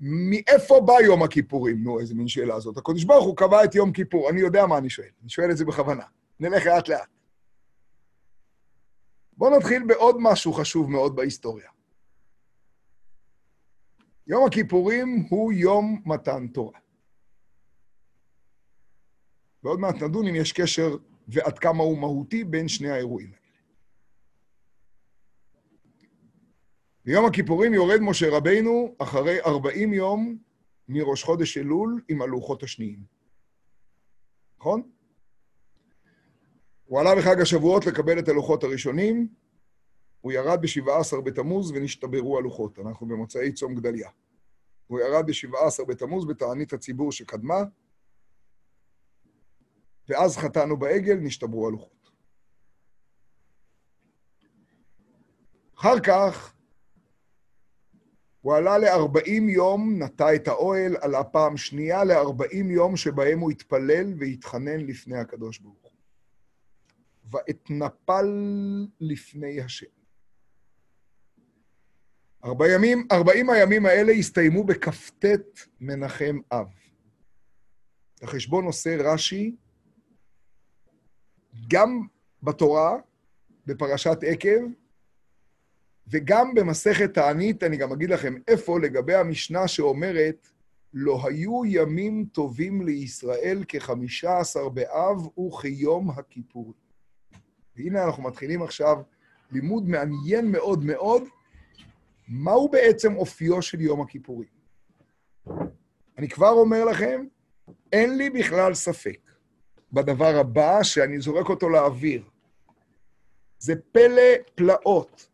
[0.00, 1.82] מאיפה בא יום הכיפורים?
[1.82, 2.76] נו, איזה מין שאלה זאת.
[2.76, 5.56] הקדוש ברוך הוא קבע את יום כיפור, אני יודע מה אני שואל, אני שואל את
[5.56, 6.04] זה בכוונה.
[6.40, 7.08] נלך לאט-לאט.
[9.36, 11.68] בואו נתחיל בעוד משהו חשוב מאוד בהיסטוריה.
[14.28, 16.78] יום הכיפורים הוא יום מתן תורה.
[19.62, 20.96] ועוד מעט נדון אם יש קשר
[21.28, 23.38] ועד כמה הוא מהותי בין שני האירועים האלה.
[27.04, 30.38] ביום הכיפורים יורד משה רבינו אחרי 40 יום
[30.88, 32.98] מראש חודש אלול עם הלוחות השניים.
[34.58, 34.90] נכון?
[36.84, 39.28] הוא עלה בחג השבועות לקבל את הלוחות הראשונים,
[40.20, 42.78] הוא ירד ב-17 בתמוז ונשתברו הלוחות.
[42.78, 44.10] אנחנו במוצאי צום גדליה.
[44.86, 47.62] הוא ירד ב-17 בתמוז בתענית הציבור שקדמה,
[50.08, 52.10] ואז חטאנו בעגל, נשתברו הלוחות.
[55.74, 56.54] אחר כך
[58.40, 64.14] הוא עלה ל-40 יום, נטע את האוהל, עלה פעם שנייה ל-40 יום שבהם הוא התפלל
[64.18, 65.90] והתחנן לפני הקדוש ברוך הוא.
[67.30, 68.26] ואתנפל
[69.00, 69.97] לפני השם.
[72.48, 75.24] 40 ימים, 40 הימים האלה הסתיימו בכ"ט
[75.80, 76.66] מנחם אב.
[78.14, 79.56] את החשבון עושה רש"י
[81.68, 82.02] גם
[82.42, 82.96] בתורה,
[83.66, 84.60] בפרשת עקב,
[86.08, 90.48] וגם במסכת תענית, אני גם אגיד לכם איפה, לגבי המשנה שאומרת,
[90.94, 96.74] לא היו ימים טובים לישראל כחמישה עשר באב וכיום הכיפור.
[97.76, 98.96] והנה אנחנו מתחילים עכשיו
[99.50, 101.22] לימוד מעניין מאוד מאוד,
[102.28, 104.48] מהו בעצם אופיו של יום הכיפורים.
[106.18, 107.24] אני כבר אומר לכם,
[107.92, 109.18] אין לי בכלל ספק
[109.92, 112.22] בדבר הבא, שאני זורק אותו לאוויר.
[113.58, 115.28] זה פלא פלאות.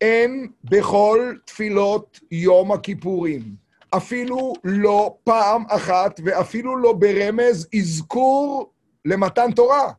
[0.00, 3.56] אין בכל תפילות יום הכיפורים,
[3.96, 8.72] אפילו לא פעם אחת ואפילו לא ברמז אזכור
[9.04, 9.92] למתן תורה.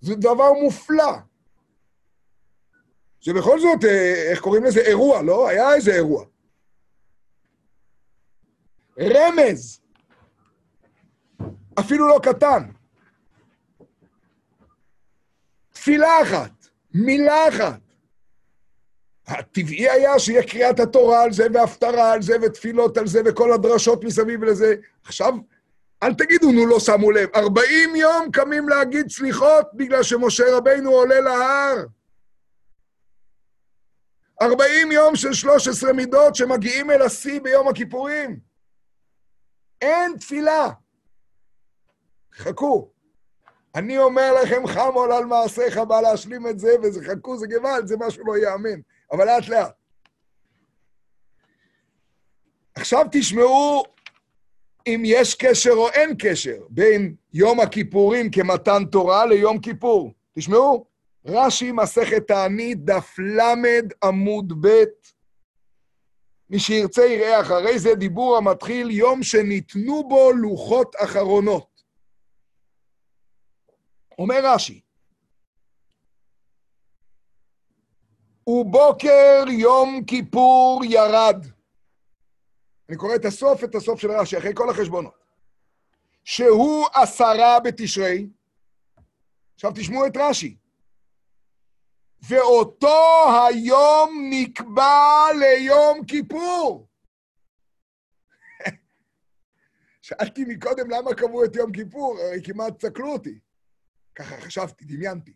[0.00, 1.12] זה דבר מופלא.
[3.22, 4.80] זה בכל זאת, אה, איך קוראים לזה?
[4.80, 5.48] אירוע, לא?
[5.48, 6.24] היה איזה אירוע.
[9.00, 9.80] רמז,
[11.78, 12.62] אפילו לא קטן.
[15.72, 17.80] תפילה אחת, מילה אחת.
[19.26, 24.04] הטבעי היה שיהיה קריאת התורה על זה, והפטרה על זה, ותפילות על זה, וכל הדרשות
[24.04, 24.74] מסביב לזה.
[25.04, 25.34] עכשיו,
[26.02, 27.28] אל תגידו, נו, לא שמו לב.
[27.34, 31.84] 40 יום קמים להגיד סליחות בגלל שמשה רבינו עולה להר.
[34.42, 38.40] 40 יום של 13 מידות שמגיעים אל השיא ביום הכיפורים.
[39.80, 40.70] אין תפילה.
[42.34, 42.90] חכו.
[43.74, 47.96] אני אומר לכם, חמול על מעשיך, בא להשלים את זה, וזה חכו, זה גוואלד, זה
[47.98, 48.80] משהו לא ייאמן.
[49.12, 49.74] אבל לאט לאט.
[52.74, 53.84] עכשיו תשמעו
[54.86, 60.14] אם יש קשר או אין קשר בין יום הכיפורים כמתן תורה ליום כיפור.
[60.38, 60.86] תשמעו,
[61.24, 63.40] רש"י, מסכת תענית, דף ל
[64.04, 64.84] עמוד ב',
[66.50, 71.82] מי שירצה יראה אחרי זה דיבור המתחיל יום שניתנו בו לוחות אחרונות.
[74.18, 74.80] אומר רש"י,
[78.46, 81.46] ובוקר יום כיפור ירד.
[82.88, 85.24] אני קורא את הסוף, את הסוף של רש"י, אחרי כל החשבונות.
[86.24, 88.28] שהוא עשרה בתשרי,
[89.54, 90.56] עכשיו תשמעו את רש"י.
[92.22, 96.88] ואותו היום נקבע ליום כיפור.
[100.02, 103.38] שאלתי מקודם למה קבעו את יום כיפור, הרי כמעט צקלו אותי.
[104.14, 105.32] ככה חשבתי, דמיינתי.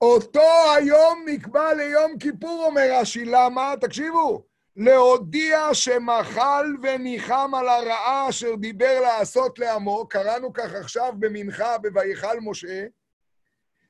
[0.00, 3.24] אותו היום נקבע ליום כיפור, אומר רש"י.
[3.24, 3.74] למה?
[3.80, 4.46] תקשיבו.
[4.76, 12.86] להודיע שמחל וניחם על הרעה אשר דיבר לעשות לעמו, קראנו כך עכשיו במנחה ב"ויכל משה",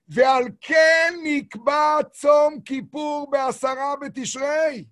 [0.09, 4.85] ועל כן נקבע צום כיפור בעשרה בתשרי.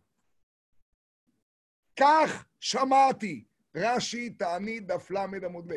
[2.00, 5.76] כך שמעתי, רש"י תענית דף ל עמוד ב'.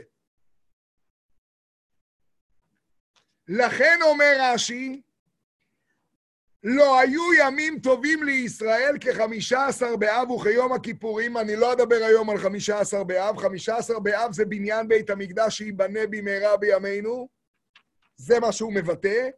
[3.47, 5.01] לכן אומר רש"י,
[6.63, 11.37] לא היו ימים טובים לישראל כחמישה עשר באב וכיום הכיפורים.
[11.37, 13.37] אני לא אדבר היום על חמישה עשר באב.
[13.37, 17.36] חמישה עשר באב זה בניין בית המקדש שייבנה במהרה בימינו.
[18.17, 19.29] זה מה שהוא מבטא.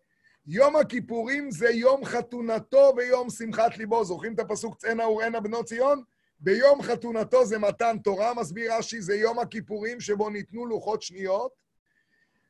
[0.47, 4.05] יום הכיפורים זה יום חתונתו ויום שמחת ליבו.
[4.05, 6.03] זוכרים את הפסוק צאנה וראנה בנות ציון?
[6.39, 11.51] ביום חתונתו זה מתן תורה, מסביר רש"י, זה יום הכיפורים שבו ניתנו לוחות שניות.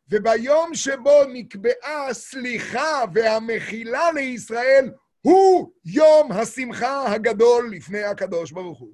[0.10, 8.94] וביום שבו נקבעה הסליחה והמחילה לישראל, הוא יום השמחה הגדול לפני הקדוש ברוך הוא.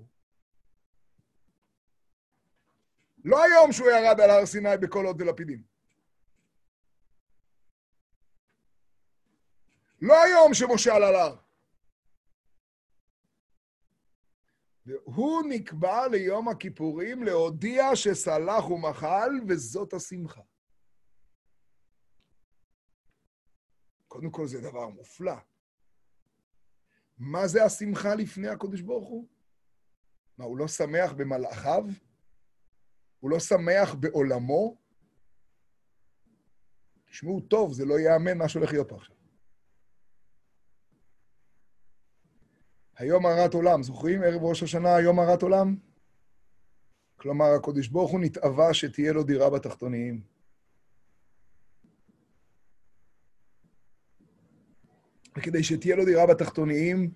[3.26, 5.75] לא היום שהוא ירד על הר סיני עוד ולפידים.
[10.02, 11.36] לא היום שמשה עלה להר.
[14.86, 20.42] והוא נקבע ליום הכיפורים להודיע שסלח ומחל, וזאת השמחה.
[24.08, 25.36] קודם כל זה דבר מופלא.
[27.18, 29.28] מה זה השמחה לפני הקודש ברוך הוא?
[30.38, 31.84] מה, הוא לא שמח במלאכיו?
[33.20, 34.78] הוא לא שמח בעולמו?
[37.06, 39.15] תשמעו טוב, זה לא ייאמן מה שהולך להיות פה עכשיו.
[42.98, 44.24] היום הרת עולם, זוכרים?
[44.24, 45.76] ערב ראש השנה, היום הרת עולם?
[47.16, 50.22] כלומר, הקודש ברוך הוא נתאווה שתהיה לו דירה בתחתוניים.
[55.38, 57.12] וכדי שתהיה לו דירה בתחתוניים,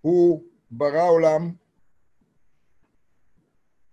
[0.00, 1.52] הוא ברא עולם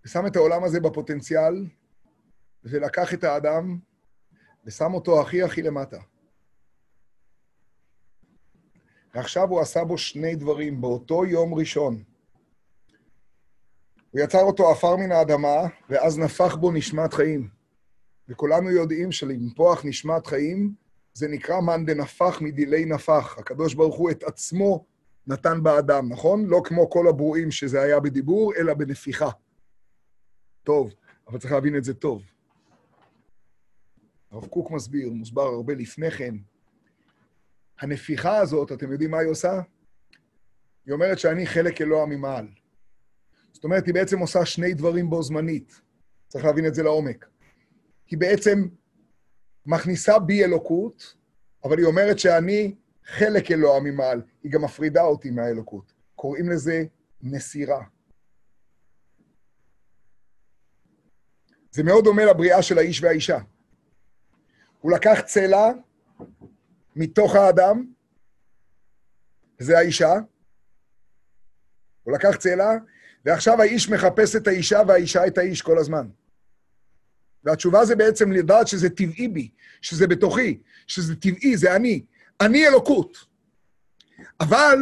[0.04, 1.66] ושם את העולם הזה בפוטנציאל,
[2.64, 3.78] ולקח את האדם
[4.64, 6.00] ושם אותו הכי הכי למטה.
[9.14, 12.02] ועכשיו הוא עשה בו שני דברים באותו יום ראשון.
[14.10, 15.56] הוא יצר אותו עפר מן האדמה,
[15.88, 17.48] ואז נפח בו נשמת חיים.
[18.28, 20.74] וכולנו יודעים שלנפוח נשמת חיים
[21.14, 23.38] זה נקרא מאן דנפח מדילי נפח.
[23.38, 24.84] הקדוש ברוך הוא את עצמו
[25.26, 26.46] נתן באדם, נכון?
[26.46, 29.30] לא כמו כל הברואים שזה היה בדיבור, אלא בנפיחה.
[30.62, 30.90] טוב,
[31.28, 32.22] אבל צריך להבין את זה טוב.
[34.30, 36.34] הרב קוק מסביר, מוסבר הרבה לפני כן,
[37.80, 39.60] הנפיחה הזאת, אתם יודעים מה היא עושה?
[40.86, 42.48] היא אומרת שאני חלק אלוה ממעל.
[43.52, 45.80] זאת אומרת, היא בעצם עושה שני דברים בו זמנית.
[46.28, 47.28] צריך להבין את זה לעומק.
[48.10, 48.68] היא בעצם
[49.66, 51.14] מכניסה בי אלוקות,
[51.64, 52.74] אבל היא אומרת שאני
[53.04, 54.22] חלק אלוה ממעל.
[54.42, 55.92] היא גם מפרידה אותי מהאלוקות.
[56.14, 56.84] קוראים לזה
[57.22, 57.84] נסירה.
[61.70, 63.38] זה מאוד דומה לבריאה של האיש והאישה.
[64.80, 65.70] הוא לקח צלע
[66.96, 67.84] מתוך האדם,
[69.60, 70.12] וזה האישה.
[72.02, 72.70] הוא לקח צלע,
[73.24, 76.08] ועכשיו האיש מחפש את האישה והאישה את האיש כל הזמן.
[77.44, 79.50] והתשובה זה בעצם לדעת שזה טבעי בי,
[79.82, 82.04] שזה בתוכי, שזה טבעי, זה אני.
[82.40, 83.26] אני אלוקות.
[84.40, 84.78] אבל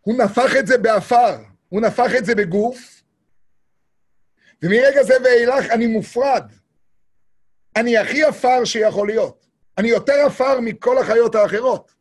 [0.00, 1.36] הוא נפח את זה באפר,
[1.68, 3.02] הוא נפח את זה בגוף,
[4.62, 6.52] ומרגע זה ואילך אני מופרד.
[7.76, 9.45] אני הכי עפר שיכול להיות.
[9.78, 11.94] אני יותר עפר מכל החיות האחרות.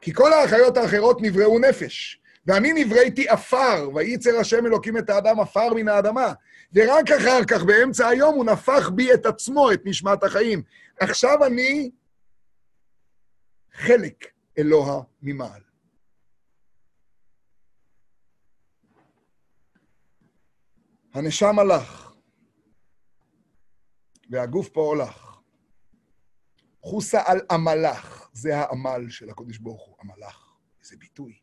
[0.00, 5.74] כי כל החיות האחרות נבראו נפש, ואני נבראתי עפר, וייצר השם אלוקים את האדם עפר
[5.74, 6.32] מן האדמה.
[6.74, 10.62] ורק אחר כך, באמצע היום, הוא נפח בי את עצמו, את נשמת החיים.
[11.00, 11.90] עכשיו אני
[13.72, 14.26] חלק
[14.58, 15.60] אלוה ממעל.
[21.14, 22.12] הנשם הלך,
[24.30, 25.29] והגוף פה הולך.
[26.82, 31.38] חוסה על עמלך, זה העמל של הקודש ברוך הוא, עמלך, איזה ביטוי.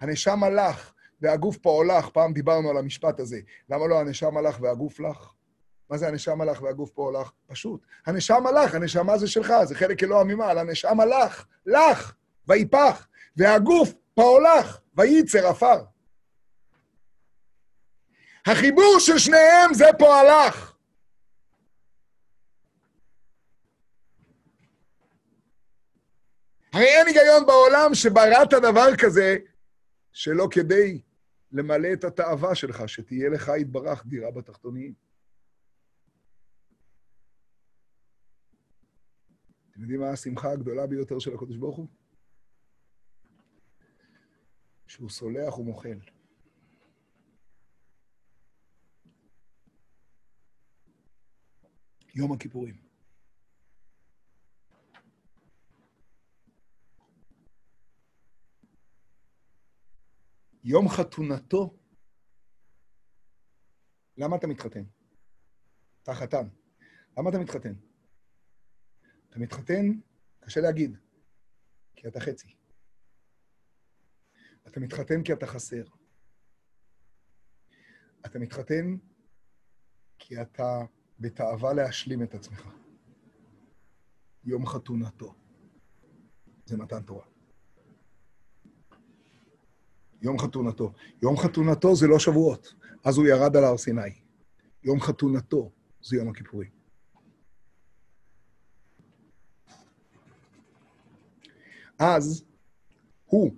[0.00, 3.40] הנשם הלך והגוף פה הולך, פעם דיברנו על המשפט הזה.
[3.68, 5.32] למה לא הנשם הלך והגוף לך?
[5.90, 7.30] מה זה הנשם הלך והגוף פה הולך?
[7.46, 7.80] פשוט.
[8.06, 10.58] הנשם הלך, הנשמה זה שלך, זה חלק אלוה ממעל.
[10.58, 12.14] הנשם הלך, לך,
[12.48, 15.84] ויפח, והגוף פה הולך, וייצר עפר.
[18.46, 20.71] החיבור של שניהם זה פועלך.
[26.72, 29.36] הרי אין היגיון בעולם שבראת דבר כזה
[30.12, 31.02] שלא כדי
[31.52, 34.94] למלא את התאווה שלך, שתהיה לך יתברך דירה בתחתוניים.
[39.70, 41.86] אתם יודעים מה השמחה הגדולה ביותר של הקדוש ברוך הוא?
[44.86, 45.98] שהוא סולח ומוחל.
[52.14, 52.91] יום הכיפורים.
[60.64, 61.78] יום חתונתו,
[64.16, 64.84] למה אתה מתחתן?
[66.02, 66.48] אתה חתן.
[67.18, 67.74] למה אתה מתחתן?
[69.28, 69.86] אתה מתחתן,
[70.40, 70.96] קשה להגיד,
[71.96, 72.56] כי אתה חצי.
[74.66, 75.84] אתה מתחתן כי אתה חסר.
[78.26, 78.96] אתה מתחתן
[80.18, 80.80] כי אתה
[81.20, 82.68] בתאווה להשלים את עצמך.
[84.44, 85.34] יום חתונתו.
[86.64, 87.31] זה מתן תורה.
[90.22, 90.92] יום חתונתו.
[91.22, 94.00] יום חתונתו זה לא שבועות, אז הוא ירד על הר סיני.
[94.84, 95.70] יום חתונתו
[96.02, 96.70] זה יום הכיפורים.
[101.98, 102.44] אז
[103.24, 103.54] הוא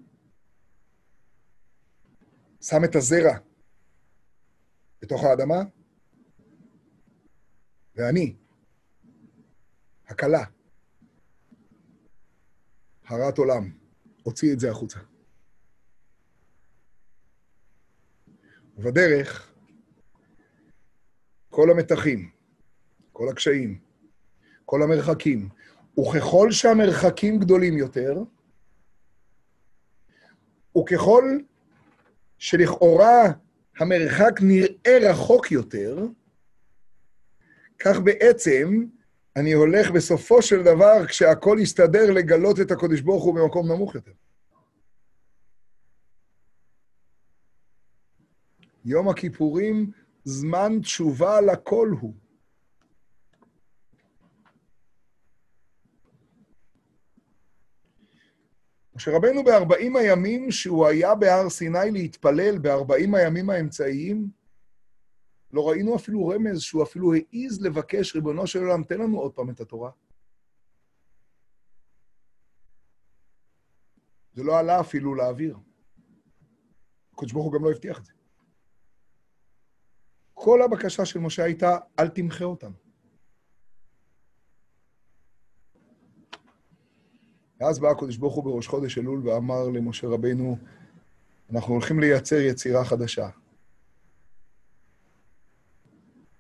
[2.61, 3.39] שם את הזרע
[5.03, 5.63] בתוך האדמה,
[7.97, 8.37] ואני,
[10.07, 10.45] הכלה,
[13.05, 13.71] הרת עולם,
[14.23, 14.99] הוציא את זה החוצה.
[18.79, 19.53] ובדרך,
[21.51, 22.31] כל המתחים,
[23.13, 23.79] כל הקשיים,
[24.65, 25.49] כל המרחקים,
[26.01, 28.23] וככל שהמרחקים גדולים יותר,
[30.79, 31.25] וככל
[32.39, 33.23] שלכאורה
[33.79, 36.07] המרחק נראה רחוק יותר,
[37.79, 38.85] כך בעצם
[39.37, 44.13] אני הולך בסופו של דבר, כשהכול יסתדר, לגלות את הקודש ברוך הוא במקום נמוך יותר.
[48.85, 49.91] יום הכיפורים,
[50.25, 52.15] זמן תשובה לכל הוא.
[58.97, 64.29] משה רבנו בארבעים הימים שהוא היה בהר סיני להתפלל, בארבעים הימים האמצעיים,
[65.53, 69.51] לא ראינו אפילו רמז שהוא אפילו העז לבקש, ריבונו של עולם, תן לנו עוד פעם
[69.51, 69.91] את התורה.
[74.35, 75.59] זה לא עלה אפילו לאוויר.
[77.13, 78.14] הקדוש ברוך הוא גם לא הבטיח את זה.
[80.35, 82.75] כל הבקשה של משה הייתה, אל תמחה אותנו.
[87.61, 90.59] ואז בא הקדוש ברוך הוא בראש חודש אלול ואמר למשה רבנו,
[91.51, 93.29] אנחנו הולכים לייצר יצירה חדשה.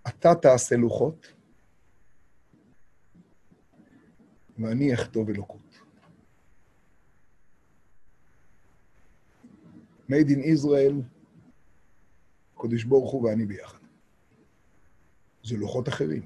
[0.09, 1.32] אתה תעשה לוחות,
[4.59, 5.64] ואני אכתוב אלוקות.
[10.09, 10.95] made in Israel,
[12.55, 13.84] קודש ברוך הוא ואני ביחד.
[15.45, 16.22] זה לוחות אחרים.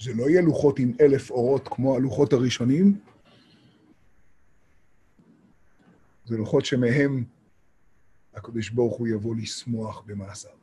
[0.00, 3.00] זה לא יהיה לוחות עם אלף אורות כמו הלוחות הראשונים,
[6.24, 7.24] זה לוחות שמהם
[8.34, 10.56] הקדוש ברוך הוא יבוא לשמוח במעשיו.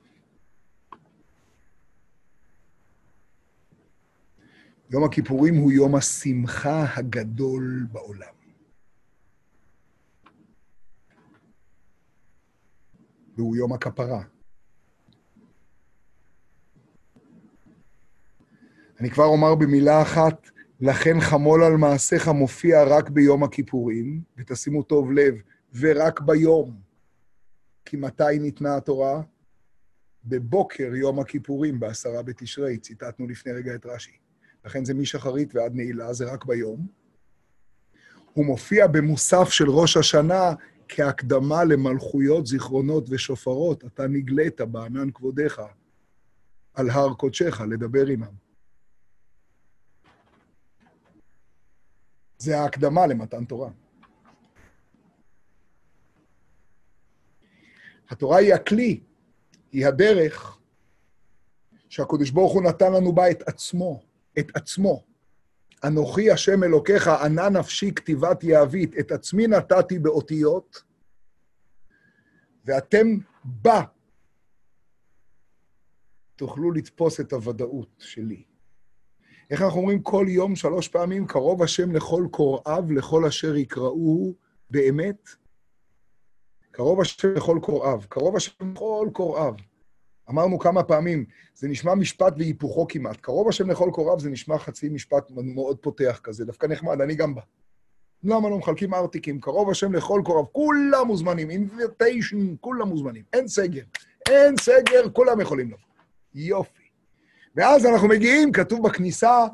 [4.89, 8.33] יום הכיפורים הוא יום השמחה הגדול בעולם.
[13.35, 14.34] והוא יום הכפרה.
[18.99, 20.49] אני כבר אומר במילה אחת,
[20.81, 25.35] לכן חמול על מעשיך מופיע רק ביום הכיפורים, ותשימו טוב לב,
[25.79, 26.75] ורק ביום.
[27.85, 29.21] כי מתי ניתנה התורה?
[30.25, 34.17] בבוקר יום הכיפורים, בעשרה בתשרי, ציטטנו לפני רגע את רש"י.
[34.65, 36.87] לכן זה משחרית ועד נעילה, זה רק ביום.
[38.33, 40.53] הוא מופיע במוסף של ראש השנה
[40.87, 43.85] כהקדמה למלכויות, זיכרונות ושופרות.
[43.85, 45.61] אתה נגלית בענן כבודיך
[46.73, 48.44] על הר קודשך לדבר עמם.
[52.45, 53.69] זה ההקדמה למתן תורה.
[58.09, 59.03] התורה היא הכלי,
[59.71, 60.59] היא הדרך
[61.89, 64.03] שהקדוש ברוך הוא נתן לנו בה את עצמו,
[64.39, 65.03] את עצמו.
[65.83, 70.83] אנוכי השם אלוקיך, ענה נפשי כתיבת יהבית, את עצמי נתתי באותיות,
[72.65, 73.07] ואתם
[73.43, 73.81] בה
[76.35, 78.54] תוכלו לתפוס את הוודאות שלי.
[79.51, 84.33] איך אנחנו אומרים כל יום שלוש פעמים, קרוב השם לכל קוראיו, לכל אשר יקראוהו
[84.69, 85.29] באמת?
[86.71, 89.53] קרוב השם לכל קוראיו, קרוב השם לכל קוראיו.
[90.29, 91.25] אמרנו כמה פעמים,
[91.55, 93.17] זה נשמע משפט והיפוכו כמעט.
[93.21, 97.35] קרוב השם לכל קוראיו זה נשמע חצי משפט מאוד פותח כזה, דווקא נחמד, אני גם
[97.35, 97.41] בא.
[98.23, 99.39] למה לא מחלקים ארטיקים?
[99.39, 103.83] קרוב השם לכל קוראיו, כולם מוזמנים, אינביטיישן, כולם מוזמנים, אין סגר.
[104.29, 105.87] אין סגר, כולם יכולים לבוא.
[106.33, 106.84] יופי.
[107.55, 109.45] ואז אנחנו מגיעים, כתוב בכניסה,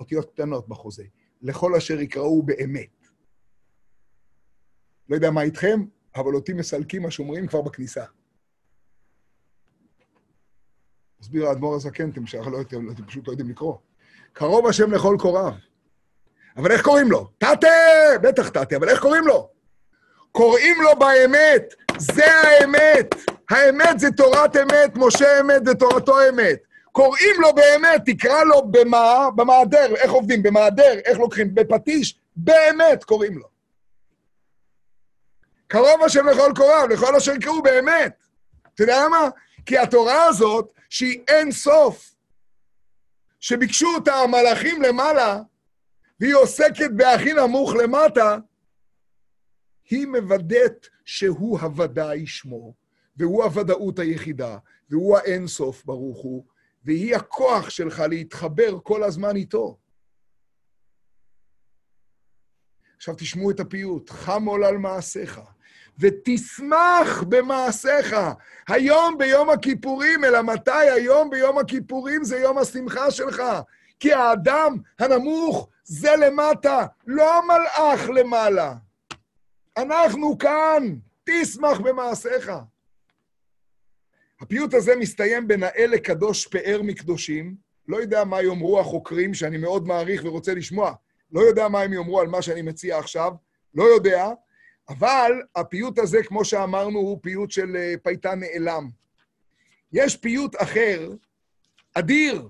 [0.00, 1.04] אותיות קטנות בחוזה,
[1.42, 3.08] לכל אשר יקראו באמת.
[5.08, 5.80] לא יודע מה איתכם,
[6.16, 8.04] אבל אותי מסלקים השומרים כבר בכניסה.
[11.20, 13.76] מסביר האדמו"ר הזקן, אתם שייך, לא, אתם, אתם פשוט לא יודעים לקרוא.
[14.32, 15.52] קרוב השם לכל קוראיו.
[16.56, 17.30] אבל איך קוראים לו?
[17.38, 17.68] תתה!
[18.22, 19.50] בטח תתה, אבל איך קוראים לו?
[20.32, 23.14] קוראים לו באמת, זה האמת.
[23.50, 26.67] האמת זה תורת אמת, משה אמת ותורתו אמת.
[26.92, 29.28] קוראים לו באמת, תקרא לו במה?
[29.36, 29.94] במעדר.
[29.94, 30.42] איך עובדים?
[30.42, 30.98] במעדר.
[31.04, 31.54] איך לוקחים?
[31.54, 32.18] בפטיש?
[32.36, 33.48] באמת קוראים לו.
[35.66, 38.24] קרוב השם לכל קוראיו, לכל אשר יקראו באמת.
[38.74, 39.28] אתה יודע מה?
[39.66, 42.14] כי התורה הזאת, שהיא אין סוף,
[43.40, 45.40] שביקשו אותה המלאכים למעלה,
[46.20, 48.38] והיא עוסקת בהכי נמוך למטה,
[49.90, 52.74] היא מוודאת שהוא הוודאי שמו,
[53.16, 54.58] והוא הוודאות היחידה,
[54.90, 56.44] והוא האין סוף ברוך הוא,
[56.88, 59.76] והיא הכוח שלך להתחבר כל הזמן איתו.
[62.96, 65.40] עכשיו תשמעו את הפיוט, חמול על מעשיך,
[65.98, 68.16] ותשמח במעשיך.
[68.68, 73.42] היום ביום הכיפורים, אלא מתי היום ביום הכיפורים זה יום השמחה שלך?
[74.00, 78.74] כי האדם הנמוך זה למטה, לא המלאך למעלה.
[79.76, 82.50] אנחנו כאן, תשמח במעשיך.
[84.40, 87.56] הפיוט הזה מסתיים בנאה לקדוש פאר מקדושים.
[87.88, 90.92] לא יודע מה יאמרו החוקרים, שאני מאוד מעריך ורוצה לשמוע.
[91.32, 93.32] לא יודע מה הם יאמרו על מה שאני מציע עכשיו,
[93.74, 94.28] לא יודע,
[94.88, 98.88] אבל הפיוט הזה, כמו שאמרנו, הוא פיוט של אה, פייטן נעלם.
[99.92, 101.10] יש פיוט אחר,
[101.94, 102.48] אדיר,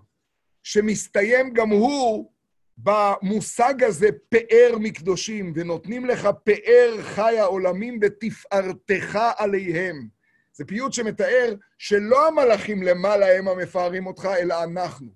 [0.62, 2.30] שמסתיים גם הוא
[2.78, 10.18] במושג הזה, פאר מקדושים, ונותנים לך פאר חי העולמים ותפארתך עליהם.
[10.59, 15.09] זה פיוט שמתאר שלא המלאכים למעלה הם המפארים אותך, אלא אנחנו.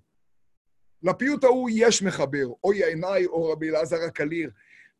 [1.02, 4.50] לפיוט ההוא יש מחבר, אוי עיניי או רבי אלעזר הקליר.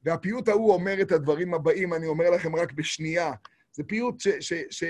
[0.03, 3.33] והפיוט ההוא אומר את הדברים הבאים, אני אומר לכם רק בשנייה.
[3.73, 4.29] זה פיוט ש...
[4.29, 4.85] ש, ש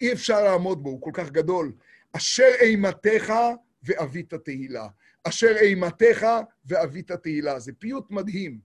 [0.00, 1.72] אי אפשר לעמוד בו, הוא כל כך גדול.
[2.12, 3.32] אשר אימתך
[3.82, 4.88] ואבית תהילה.
[5.24, 6.26] אשר אימתך
[6.64, 7.58] ואבית תהילה.
[7.58, 8.58] זה פיוט מדהים,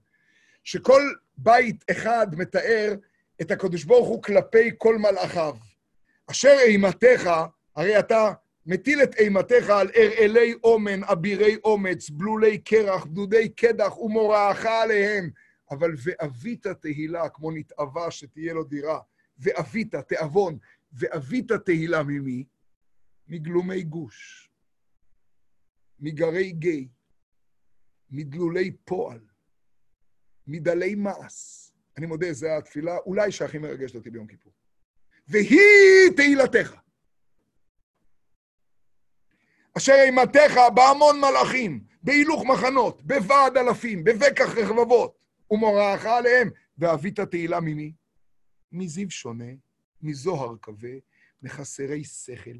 [0.64, 1.02] שכל
[1.36, 2.94] בית אחד מתאר
[3.42, 5.56] את הקדוש ברוך הוא כלפי כל מלאכיו.
[6.30, 7.30] אשר אימתך,
[7.76, 8.32] הרי אתה
[8.66, 15.30] מטיל את אימתך על אראלי אומן, אבירי אומץ, בלולי קרח, בדודי קדח ומוראך עליהם.
[15.70, 19.00] אבל ואבית תהילה, כמו נתעבה שתהיה לו דירה.
[19.38, 20.58] ואבית, תיאבון,
[20.92, 22.44] ואבית תהילה ממי?
[23.28, 24.50] מגלומי גוש,
[26.00, 26.86] מגרי גיא,
[28.10, 29.20] מדלולי פועל,
[30.46, 31.59] מדלי מעש.
[32.00, 34.52] אני מודה, זו התפילה אולי שהכי מרגשת אותי ביום כיפור.
[35.28, 36.76] והיא תהילתך.
[39.76, 45.18] אשר אימתך בהמון מלאכים, בהילוך מחנות, בוועד אלפים, בבקח רחבבות,
[45.50, 47.92] ומוראך עליהם, ואבית תהילה ממי?
[48.72, 49.52] מזיו שונה,
[50.02, 50.88] מזוהר כבה,
[51.42, 52.58] מחסרי שכל,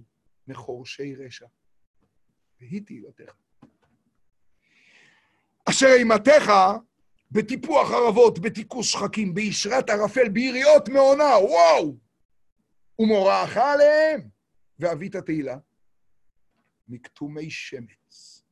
[0.48, 1.46] מחורשי רשע.
[2.60, 3.32] והיא תהילתך.
[5.64, 6.52] אשר אימתך
[7.30, 11.96] בטיפוח ערבות, בתיקוש שחקים, בישרת ערפל, ביריות מעונה, וואו!
[12.98, 14.28] ומוראך עליהם,
[14.78, 15.58] ואבית תהילה.
[16.88, 18.42] מכתומי שמץ,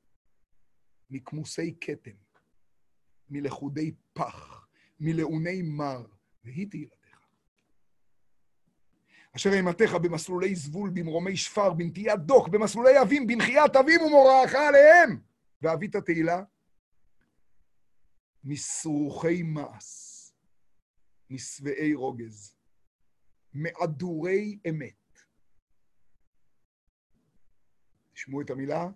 [1.10, 2.10] מכמוסי כתם,
[3.30, 4.66] מלכודי פח,
[5.00, 6.06] מלאוני מר,
[6.44, 6.98] והיא תהילתך.
[9.36, 15.20] אשר אימתך במסלולי זבול, במרומי שפר, בנטיית דוק, במסלולי אבים, בנחיית אבים ומוראך עליהם,
[15.62, 16.42] ואבית תהילה.
[18.48, 20.32] מסרוחי מעש,
[21.30, 22.56] משבעי רוגז,
[23.54, 24.94] מעדורי אמת.
[28.12, 28.88] תשמעו את המילה,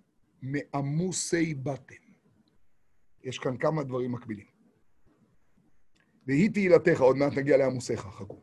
[0.43, 1.95] מעמוסי בטן.
[3.23, 4.47] יש כאן כמה דברים מקבילים.
[6.27, 8.43] והיא תהילתך, עוד מעט נגיע לעמוסיך, חכו.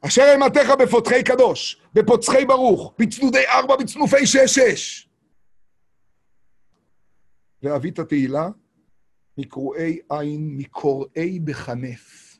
[0.00, 5.08] אשר אימתך בפותחי קדוש, בפוצחי ברוך, בצדודי ארבע, בצנופי שש שש.
[7.62, 8.48] ואבית תהילה,
[9.38, 12.38] מקרואי עין, מקוראי בחנף.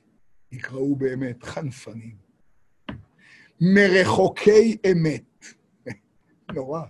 [0.52, 2.16] יקראו באמת חנפנים.
[3.60, 5.44] מרחוקי אמת.
[6.54, 6.82] נורא.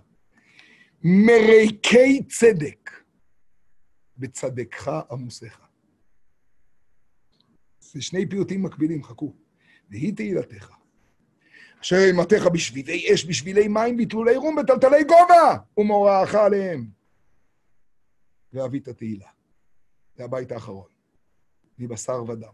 [1.03, 2.91] מריקי צדק.
[4.17, 5.59] בצדקך עמוסיך.
[7.79, 9.33] זה שני פיוטים מקבילים, חכו.
[9.89, 10.71] והיא תהילתך.
[11.81, 16.87] אשר אימתך בשבילי אש, בשבילי מים, בתלולי רום, בטלטלי גובה, ומוראך עליהם.
[18.53, 19.34] ואבית תהילה.
[20.15, 20.89] זה הבית האחרון.
[21.79, 22.53] מבשר ודם.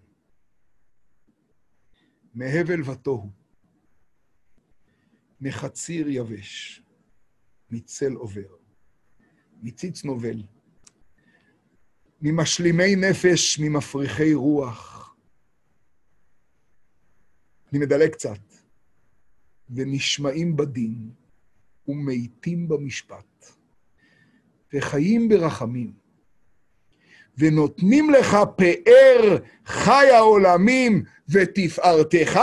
[2.34, 3.30] מהבל ותוהו.
[5.42, 6.82] מחציר יבש.
[7.70, 8.56] מצל עובר.
[9.62, 10.44] מציץ נובל.
[12.22, 15.16] ממשלימי נפש, ממפריחי רוח.
[17.72, 18.62] אני מדלג קצת.
[19.76, 21.12] ונשמעים בדין,
[21.88, 23.46] ומתים במשפט,
[24.74, 26.01] וחיים ברחמים.
[27.38, 32.40] ונותנים לך פאר חי העולמים ותפארתך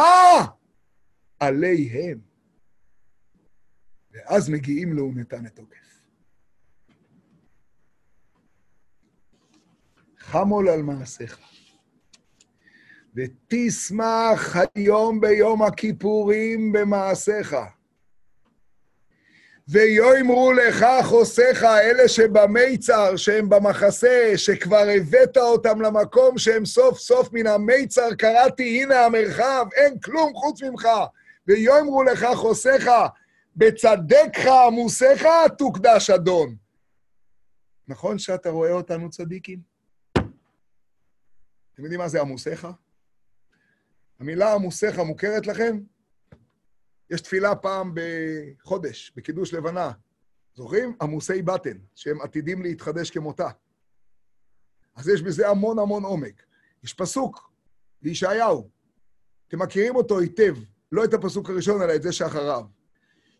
[1.40, 2.18] עליהם.
[4.12, 5.76] ואז מגיעים לו ונתן את תוקף.
[10.18, 11.38] חמול על מעשיך.
[13.14, 17.56] ותשמח היום ביום הכיפורים במעשיך.
[19.70, 27.46] ויאמרו לך חוסיך, אלה שבמיצר, שהם במחסה, שכבר הבאת אותם למקום שהם סוף סוף מן
[27.46, 30.88] המיצר, קראתי, הנה המרחב, אין כלום חוץ ממך.
[31.46, 32.90] ויאמרו לך חוסיך,
[33.56, 35.26] בצדקך עמוסיך
[35.58, 36.56] תוקדש אדון.
[37.88, 39.60] נכון שאתה רואה אותנו צדיקים?
[41.74, 42.66] אתם יודעים מה זה עמוסיך?
[44.20, 45.78] המילה עמוסיך מוכרת לכם?
[47.10, 49.90] יש תפילה פעם בחודש, בקידוש לבנה.
[50.54, 50.96] זוכרים?
[51.02, 53.48] עמוסי בטן, שהם עתידים להתחדש כמותה.
[54.96, 56.42] אז יש בזה המון המון עומק.
[56.84, 57.50] יש פסוק
[58.02, 58.70] בישעיהו,
[59.48, 60.56] אתם מכירים אותו היטב,
[60.92, 62.64] לא את הפסוק הראשון, אלא את זה שאחריו.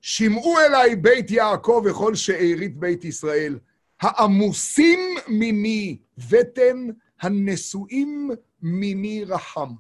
[0.01, 3.59] שמעו אליי בית יעקב וכל שארית בית ישראל,
[4.01, 5.99] העמוסים מיני
[6.31, 6.87] בטן,
[7.21, 8.31] הנשואים
[8.63, 9.75] מיני רחם.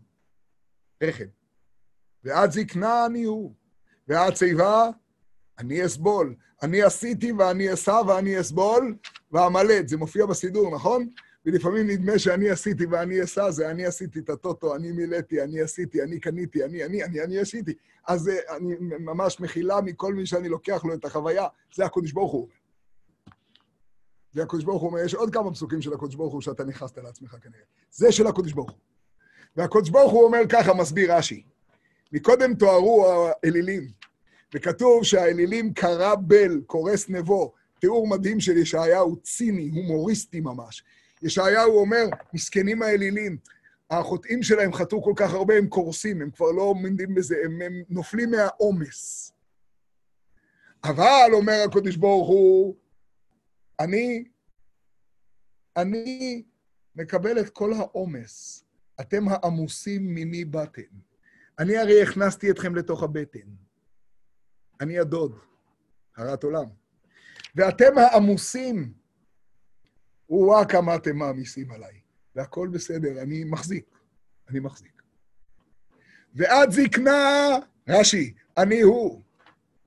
[1.02, 1.24] רחם.
[2.24, 3.54] ועד זקנה אני הוא.
[4.08, 4.90] ועד שיבה,
[5.58, 6.34] אני אסבול.
[6.62, 8.96] אני עשיתי ואני אסע ואני אסבול,
[9.32, 9.88] ואמלט.
[9.88, 11.08] זה מופיע בסידור, נכון?
[11.46, 16.02] ולפעמים נדמה שאני עשיתי ואני אסע, זה אני עשיתי את הטוטו, אני מילאתי, אני עשיתי,
[16.02, 17.74] אני קניתי, אני, אני, אני, אני עשיתי.
[18.06, 22.32] אז אה, אני ממש מחילה מכל מי שאני לוקח לו את החוויה, זה הקודש ברוך
[22.32, 22.48] הוא.
[24.32, 26.98] זה הקודש ברוך הוא אומר, יש עוד כמה פסוקים של הקודש ברוך הוא שאתה נכנסת
[26.98, 27.64] לעצמך כנראה.
[27.90, 28.78] זה של הקודש ברוך הוא.
[29.56, 31.42] והקודש ברוך הוא אומר ככה, מסביר רש"י,
[32.12, 33.97] מקודם תוארו האלילים,
[34.54, 40.84] וכתוב שהאלילים קרא בל, קורס נבו, תיאור מדהים של ישעיהו, ציני, הומוריסטי ממש.
[41.22, 43.38] ישעיהו אומר, מסכנים האלילים,
[43.90, 47.82] החוטאים שלהם חטאו כל כך הרבה, הם קורסים, הם כבר לא עומדים בזה, הם, הם
[47.88, 49.32] נופלים מהעומס.
[50.84, 52.74] אבל, אומר הקדוש ברוך הוא,
[53.80, 54.24] אני,
[55.76, 56.42] אני
[56.96, 58.64] מקבל את כל העומס.
[59.00, 60.82] אתם העמוסים ממי באתם.
[61.58, 63.67] אני הרי הכנסתי אתכם לתוך הבטן.
[64.80, 65.38] אני הדוד,
[66.16, 66.64] הרת עולם.
[67.54, 68.92] ואתם העמוסים,
[70.30, 72.00] וואה כמה אתם מעמיסים עליי.
[72.36, 73.84] והכול בסדר, אני מחזיק,
[74.50, 75.02] אני מחזיק.
[76.34, 77.56] ועד זקנה,
[77.88, 79.22] רש"י, אני הוא.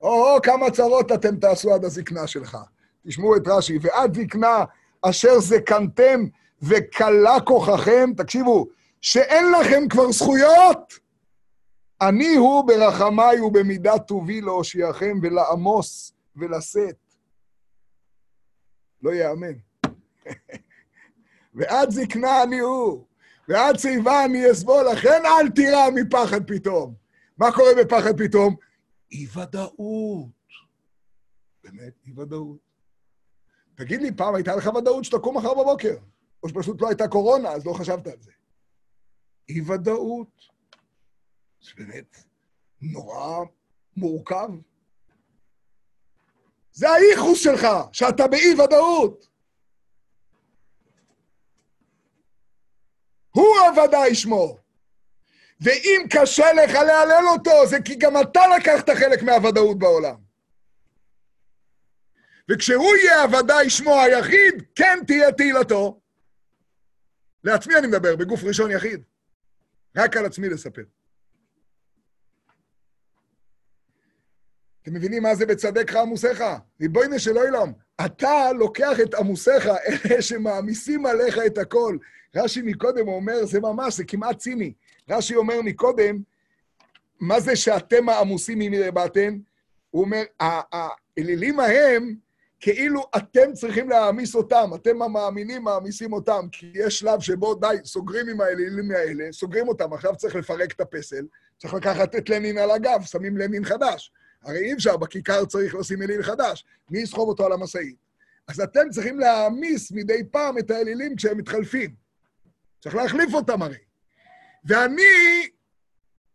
[0.00, 2.58] או, או, כמה צרות אתם תעשו עד הזקנה שלך.
[3.06, 4.64] תשמעו את רש"י, ועד זקנה
[5.02, 6.20] אשר זקנתם
[6.62, 8.68] וכלה כוחכם, תקשיבו,
[9.00, 11.01] שאין לכם כבר זכויות.
[12.08, 16.96] אני הוא ברחמיי ובמידת טובי להושיעכם ולעמוס ולשאת.
[19.02, 19.54] לא יאמן.
[21.54, 23.04] ועד זקנה אני הוא,
[23.48, 26.94] ועד שיבה אני אסבול, לכן אל תירא מפחד פתאום.
[27.38, 28.56] מה קורה בפחד פתאום?
[29.12, 30.28] אי-ודאות.
[31.64, 32.58] באמת, אי-ודאות.
[33.74, 35.96] תגיד לי, פעם הייתה לך ודאות שתקום מחר בבוקר,
[36.42, 38.32] או שפשוט לא הייתה קורונה, אז לא חשבת על זה.
[39.48, 40.51] אי-ודאות.
[41.62, 42.16] זה באמת
[42.80, 43.44] נורא
[43.96, 44.48] מורכב.
[46.72, 49.28] זה הייחוס שלך, שאתה באי-ודאות.
[53.30, 54.58] הוא הוודאי שמו.
[55.60, 60.16] ואם קשה לך להלל אותו, זה כי גם אתה לקחת חלק מהוודאות בעולם.
[62.50, 66.00] וכשהוא יהיה הוודאי שמו היחיד, כן תהיה תהילתו.
[67.44, 69.02] לעצמי אני מדבר, בגוף ראשון יחיד.
[69.96, 70.82] רק על עצמי לספר.
[74.82, 76.44] אתם מבינים מה זה בצדק עמוסיך?
[76.80, 77.72] ריבונו של עולם,
[78.06, 81.96] אתה לוקח את עמוסיך, אלה שמעמיסים עליך את הכל.
[82.36, 84.72] רש"י מקודם אומר, זה ממש, זה כמעט ציני.
[85.10, 86.18] רש"י אומר מקודם,
[87.20, 89.38] מה זה שאתם העמוסים ממי באתם?
[89.90, 92.14] הוא אומר, האלילים ההם,
[92.60, 98.28] כאילו אתם צריכים להעמיס אותם, אתם המאמינים מעמיסים אותם, כי יש שלב שבו די, סוגרים
[98.28, 101.26] עם האלילים האלה, סוגרים אותם, עכשיו צריך לפרק את הפסל,
[101.58, 104.12] צריך לקחת את לנין על הגב, שמים לנין חדש.
[104.42, 107.96] הרי אי אפשר, בכיכר צריך לשים אליל חדש, מי יסחוב אותו על המשאית?
[108.48, 111.94] אז אתם צריכים להעמיס מדי פעם את האלילים כשהם מתחלפים.
[112.80, 113.78] צריך להחליף אותם הרי.
[114.64, 115.48] ואני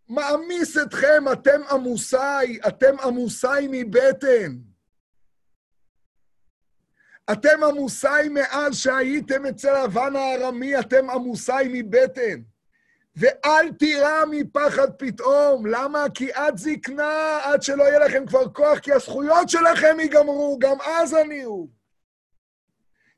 [0.10, 4.58] מעמיס אתכם, אתם עמוסיי, אתם עמוסיי מבטן.
[7.32, 12.42] אתם עמוסיי מאז שהייתם אצל לבן הארמי, אתם עמוסיי מבטן.
[13.18, 15.66] ואל תירא מפחד פתאום.
[15.66, 16.06] למה?
[16.14, 21.16] כי עד זקנה, עד שלא יהיה לכם כבר כוח, כי הזכויות שלכם ייגמרו, גם אז
[21.16, 21.70] אני הוא.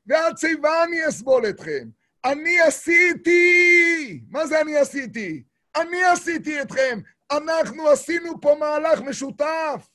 [0.06, 1.88] ועד שיבה אני אסבול אתכם.
[2.24, 4.20] אני עשיתי!
[4.30, 5.42] מה זה אני עשיתי?
[5.76, 6.98] אני עשיתי אתכם.
[7.32, 9.88] אנחנו עשינו פה מהלך משותף.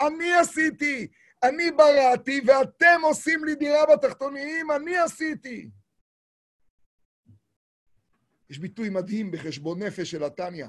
[0.00, 1.06] אני עשיתי.
[1.42, 5.68] אני בראתי, ואתם עושים לי דירה בתחתוניים, אני עשיתי.
[8.50, 10.66] יש ביטוי מדהים בחשבון נפש של התניא,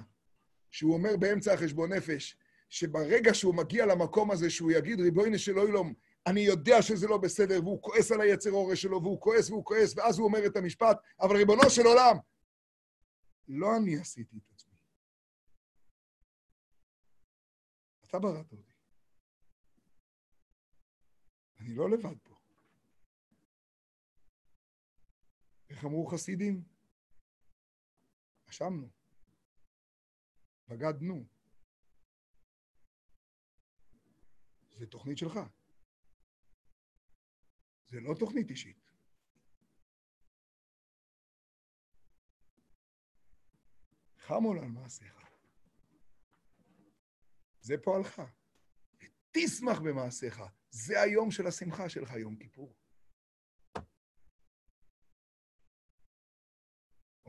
[0.71, 2.37] שהוא אומר באמצע החשבון נפש,
[2.69, 5.93] שברגע שהוא מגיע למקום הזה, שהוא יגיד, ריבונו של אוילום,
[6.27, 9.97] אני יודע שזה לא בסדר, והוא כועס על היצר הורה שלו, והוא כועס והוא כועס,
[9.97, 12.17] ואז הוא אומר את המשפט, אבל ריבונו של עולם,
[13.47, 14.73] לא אני עשיתי את עצמי.
[18.07, 18.73] אתה בראת אותי.
[21.59, 22.35] אני לא לבד פה.
[25.69, 26.78] איך אמרו חסידים?
[28.59, 28.89] אשמנו.
[30.67, 31.25] בגדנו.
[34.77, 35.39] זה תוכנית שלך.
[37.87, 38.89] זה לא תוכנית אישית.
[44.17, 45.29] חמול על מעשיך.
[47.61, 48.21] זה פועלך.
[49.31, 50.41] תשמח במעשיך.
[50.69, 52.78] זה היום של השמחה שלך, יום כיפור.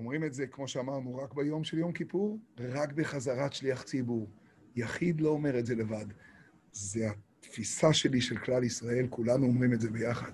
[0.00, 4.30] אומרים את זה, כמו שאמרנו, רק ביום של יום כיפור, רק בחזרת שליח ציבור.
[4.76, 6.06] יחיד לא אומר את זה לבד.
[6.72, 10.32] זה התפיסה שלי של כלל ישראל, כולנו אומרים את זה ביחד.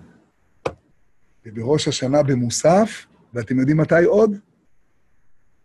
[1.45, 4.39] ובראש השנה במוסף, ואתם יודעים מתי עוד?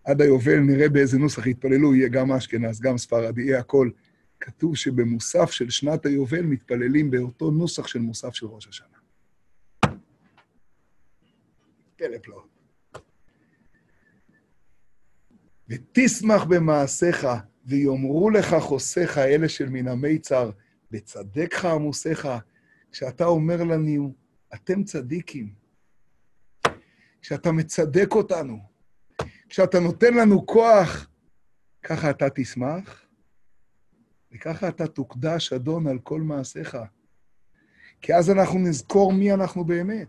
[0.05, 3.91] עד היובל נראה באיזה נוסח יתפללו, יהיה גם אשכנז, גם ספרד, יהיה הכל.
[4.41, 8.87] כתוב שבמוסף של שנת היובל מתפללים באותו נוסח של מוסף של ראש השנה.
[11.97, 12.52] פלא פלאות.
[15.69, 17.27] ותשמח במעשיך,
[17.67, 20.51] ויאמרו לך חוסיך אלה של מן המיצר,
[20.91, 22.29] בצדקך עמוסיך,
[22.93, 24.15] כשאתה אומר לנו,
[24.55, 25.53] אתם צדיקים,
[27.23, 28.59] כשאתה מצדק אותנו,
[29.49, 31.09] כשאתה נותן לנו כוח,
[31.83, 33.07] ככה אתה תשמח,
[34.33, 36.77] וככה אתה תוקדש, אדון, על כל מעשיך.
[38.01, 40.09] כי אז אנחנו נזכור מי אנחנו באמת,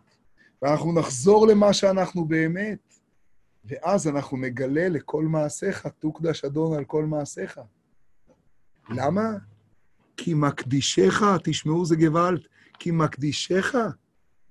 [0.61, 2.92] ואנחנו נחזור למה שאנחנו באמת,
[3.65, 7.59] ואז אנחנו נגלה לכל מעשיך, תוקדש, אדון, על כל מעשיך.
[8.89, 9.29] למה?
[10.17, 12.41] כי מקדישך, תשמעו זה גוואלד,
[12.79, 13.75] כי מקדישך,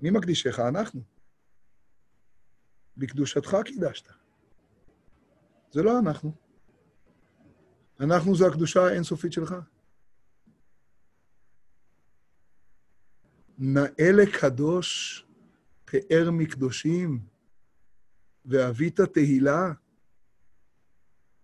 [0.00, 0.58] מי מקדישך?
[0.58, 1.02] אנחנו.
[2.96, 4.08] בקדושתך קידשת.
[5.70, 6.32] זה לא אנחנו.
[8.00, 9.54] אנחנו זו הקדושה האינסופית שלך.
[13.58, 15.24] נאה לקדוש
[15.84, 17.31] פאר מקדושים,
[18.44, 19.72] ואבית תהילה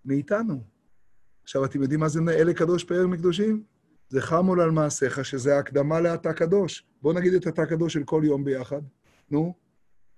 [0.05, 0.65] מאיתנו.
[1.43, 3.65] עכשיו, אתם יודעים מה זה נאה לקדוש פאר מקדושים?
[4.09, 6.87] זה חמול על מעשיך, שזה הקדמה לאתה קדוש.
[7.03, 8.83] בואו נגיד את אתה קדוש של כל יום ביחד.
[9.31, 9.55] נו,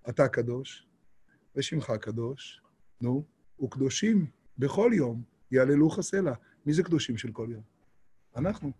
[0.08, 0.86] אתה קדוש,
[1.56, 2.62] ושמך קדוש,
[3.00, 3.24] נו,
[3.62, 4.26] וקדושים
[4.58, 6.32] בכל יום יעללוך סלע.
[6.66, 7.62] מי זה קדושים של כל יום?
[8.36, 8.72] אנחנו.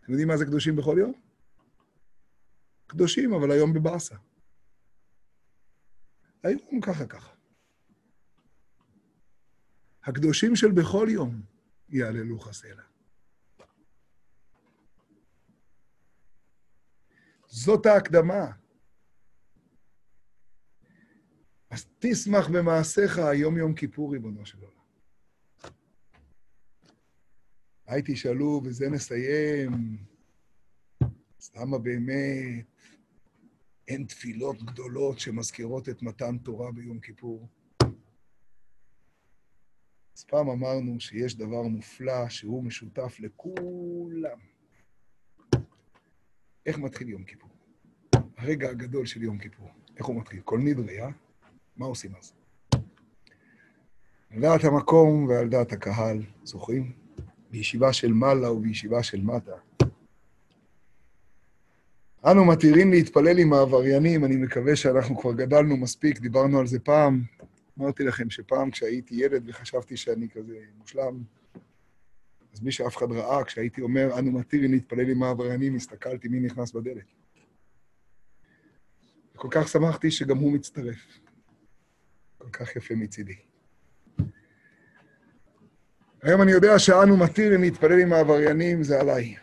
[0.00, 1.12] אתם יודעים מה זה קדושים בכל יום?
[2.86, 4.16] קדושים, אבל היום בבאסה.
[6.42, 7.34] היום ככה ככה.
[10.04, 11.42] הקדושים של בכל יום
[11.88, 12.82] יעללוך סלע.
[17.46, 18.52] זאת ההקדמה.
[21.70, 24.82] אז תשמח במעשיך היום יום כיפור, ריבונו של עולם.
[27.86, 29.98] היי תשאלו, וזה נסיים.
[31.38, 32.71] אז למה באמת
[33.92, 37.48] אין תפילות גדולות שמזכירות את מתן תורה ביום כיפור?
[40.16, 44.38] אז פעם אמרנו שיש דבר מופלא שהוא משותף לכולם.
[46.66, 47.50] איך מתחיל יום כיפור?
[48.36, 49.68] הרגע הגדול של יום כיפור.
[49.96, 50.40] איך הוא מתחיל?
[50.44, 51.08] כל נדרי, אה?
[51.76, 52.32] מה עושים אז?
[54.30, 56.92] על דעת המקום ועל דעת הקהל, זוכרים?
[57.50, 59.56] בישיבה של מעלה ובישיבה של מטה.
[62.30, 67.22] אנו מתירים להתפלל עם העבריינים, אני מקווה שאנחנו כבר גדלנו מספיק, דיברנו על זה פעם.
[67.78, 71.22] אמרתי לכם שפעם כשהייתי ילד וחשבתי שאני כזה מושלם,
[72.52, 76.72] אז מי שאף אחד ראה, כשהייתי אומר, אנו מתירים להתפלל עם העבריינים, הסתכלתי מי נכנס
[76.72, 77.04] בדלת.
[79.34, 81.18] וכל כך שמחתי שגם הוא מצטרף.
[82.38, 83.36] כל כך יפה מצידי.
[86.22, 89.41] היום אני יודע שאנו מתירים להתפלל עם העבריינים, זה עליי.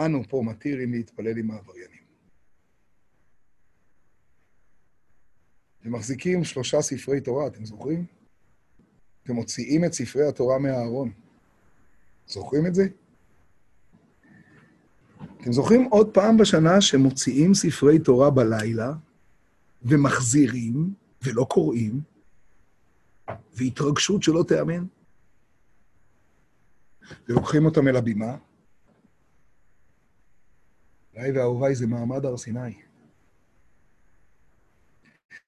[0.00, 2.04] אנו פה מתירים להתפלל עם העבריינים.
[5.84, 8.04] הם מחזיקים שלושה ספרי תורה, אתם זוכרים?
[9.22, 11.12] אתם מוציאים את ספרי התורה מהארון.
[12.26, 12.86] זוכרים את זה?
[15.40, 18.92] אתם זוכרים עוד פעם בשנה שמוציאים ספרי תורה בלילה,
[19.82, 22.00] ומחזירים, ולא קוראים,
[23.54, 24.84] והתרגשות שלא תיאמן?
[27.28, 28.36] ולוקחים אותם אל הבימה.
[31.16, 32.74] אולי ואהוביי זה מעמד הר סיני.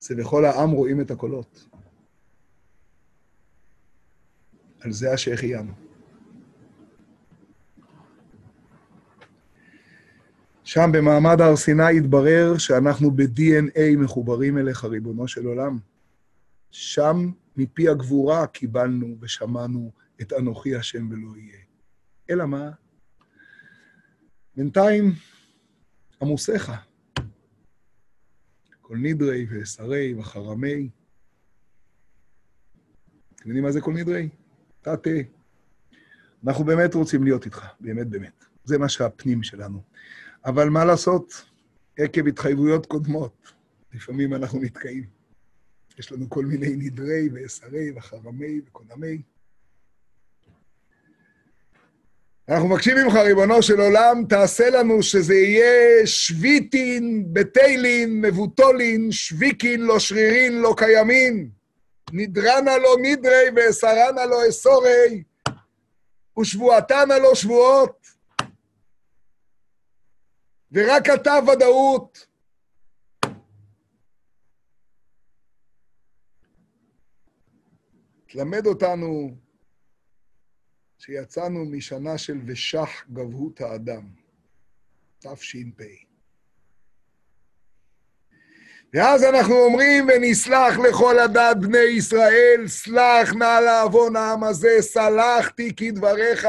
[0.01, 1.69] זה וכל העם רואים את הקולות.
[4.81, 5.73] על זה השהחיינו.
[10.65, 15.79] שם במעמד הר סיני התברר שאנחנו ב-DNA מחוברים אליך, ריבונו של עולם.
[16.71, 21.59] שם מפי הגבורה קיבלנו ושמענו את אנוכי השם ולא יהיה.
[22.31, 22.71] אלא מה?
[24.57, 25.13] בינתיים
[26.23, 26.73] עמוסיך.
[28.81, 30.89] כל נדרי ושרי וחרמי.
[33.37, 34.29] אתם יודעים מה זה כל נדרי?
[34.81, 35.11] תתה.
[36.47, 38.45] אנחנו באמת רוצים להיות איתך, באמת באמת.
[38.65, 39.83] זה מה שהפנים שלנו.
[40.45, 41.45] אבל מה לעשות,
[41.99, 43.53] עקב התחייבויות קודמות,
[43.93, 45.05] לפעמים אנחנו נתקעים.
[45.99, 49.23] יש לנו כל מיני נדרי ועשרי וחרמי וקונמי.
[52.49, 59.99] אנחנו מבקשים ממך, ריבונו של עולם, תעשה לנו שזה יהיה שביטין, בטיילין, מבוטולין, שביקין, לא
[59.99, 61.51] שרירין, לא קיימין.
[62.13, 65.23] נדרנה לו נדרי ואסרנה לו אסורי,
[66.39, 68.07] ושבועתנה לו שבועות.
[70.73, 72.27] ורק אתה ודאות.
[78.27, 79.46] תלמד אותנו
[81.07, 84.03] שיצאנו משנה של ושח גבהות האדם,
[85.19, 85.83] תש"פ.
[88.95, 96.47] ואז אנחנו אומרים, ונסלח לכל הדת בני ישראל, סלח נא לעוון העם הזה, סלחתי כדבריך,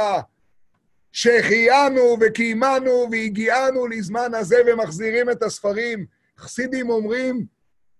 [1.11, 6.05] שהחיינו וקיימנו והגיענו לזמן הזה ומחזירים את הספרים.
[6.37, 7.45] חסידים אומרים,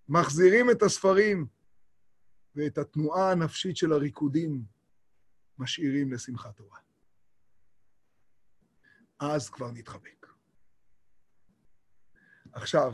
[0.10, 1.46] מחזירים את הספרים,
[2.56, 4.77] ואת התנועה הנפשית של הריקודים
[5.60, 6.80] משאירים לשמחת תורה.
[9.20, 10.28] אז כבר נתחבק.
[12.54, 12.94] עכשיו,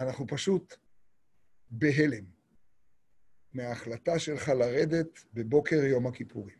[0.00, 0.74] אנחנו פשוט
[1.70, 2.24] בהלם
[3.52, 6.58] מההחלטה שלך לרדת בבוקר יום הכיפורים.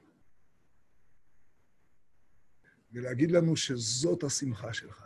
[2.92, 5.04] ולהגיד לנו שזאת השמחה שלך.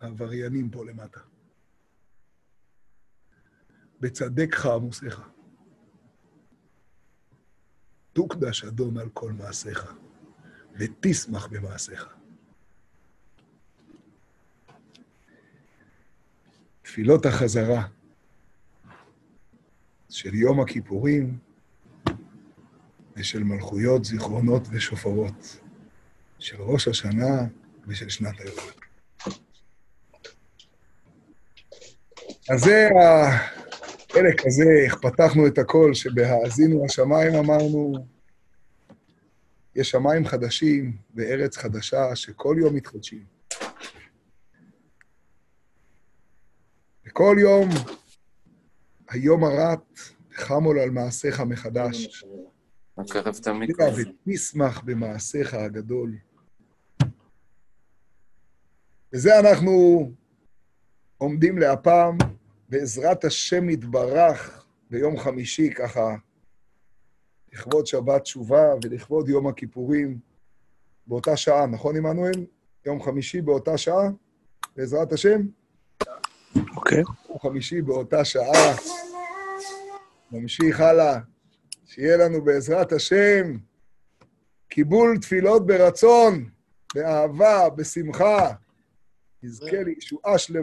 [0.00, 1.20] העבריינים פה למטה.
[4.00, 5.20] בצדקך עמוסיך.
[8.12, 9.94] תוקדש אדון על כל מעשיך,
[10.78, 12.08] ותשמח במעשיך.
[16.82, 17.86] תפילות החזרה
[20.10, 21.38] של יום הכיפורים
[23.16, 25.60] ושל מלכויות, זיכרונות ושופרות,
[26.38, 27.46] של ראש השנה
[27.86, 28.72] ושל שנת היובל.
[32.50, 32.88] אז זה
[34.12, 38.06] החלק הזה, איך פתחנו את הכל, שבהאזינו השמיים אמרנו,
[39.76, 43.24] יש שמיים חדשים וארץ חדשה שכל יום מתחדשים.
[47.06, 47.68] וכל יום,
[49.08, 49.98] היום הרט,
[50.34, 52.24] חמול על מעשיך מחדש.
[52.98, 54.02] מקרב את המיקרופון.
[54.26, 56.16] ותשמח במעשיך הגדול.
[59.12, 60.10] וזה אנחנו
[61.18, 62.18] עומדים להפעם,
[62.72, 66.16] בעזרת השם יתברך, ביום חמישי, ככה,
[67.52, 70.18] לכבוד שבת תשובה ולכבוד יום הכיפורים,
[71.06, 72.46] באותה שעה, נכון, עמנואל?
[72.86, 74.08] יום חמישי באותה שעה,
[74.76, 75.40] בעזרת השם?
[76.76, 77.02] אוקיי.
[77.28, 78.76] יום חמישי באותה שעה.
[80.32, 81.18] נמשיך הלאה.
[81.84, 83.56] שיהיה לנו בעזרת השם
[84.68, 86.48] קיבול תפילות ברצון,
[86.94, 88.52] באהבה, בשמחה.
[89.42, 90.60] נזכה לישועה שלמה.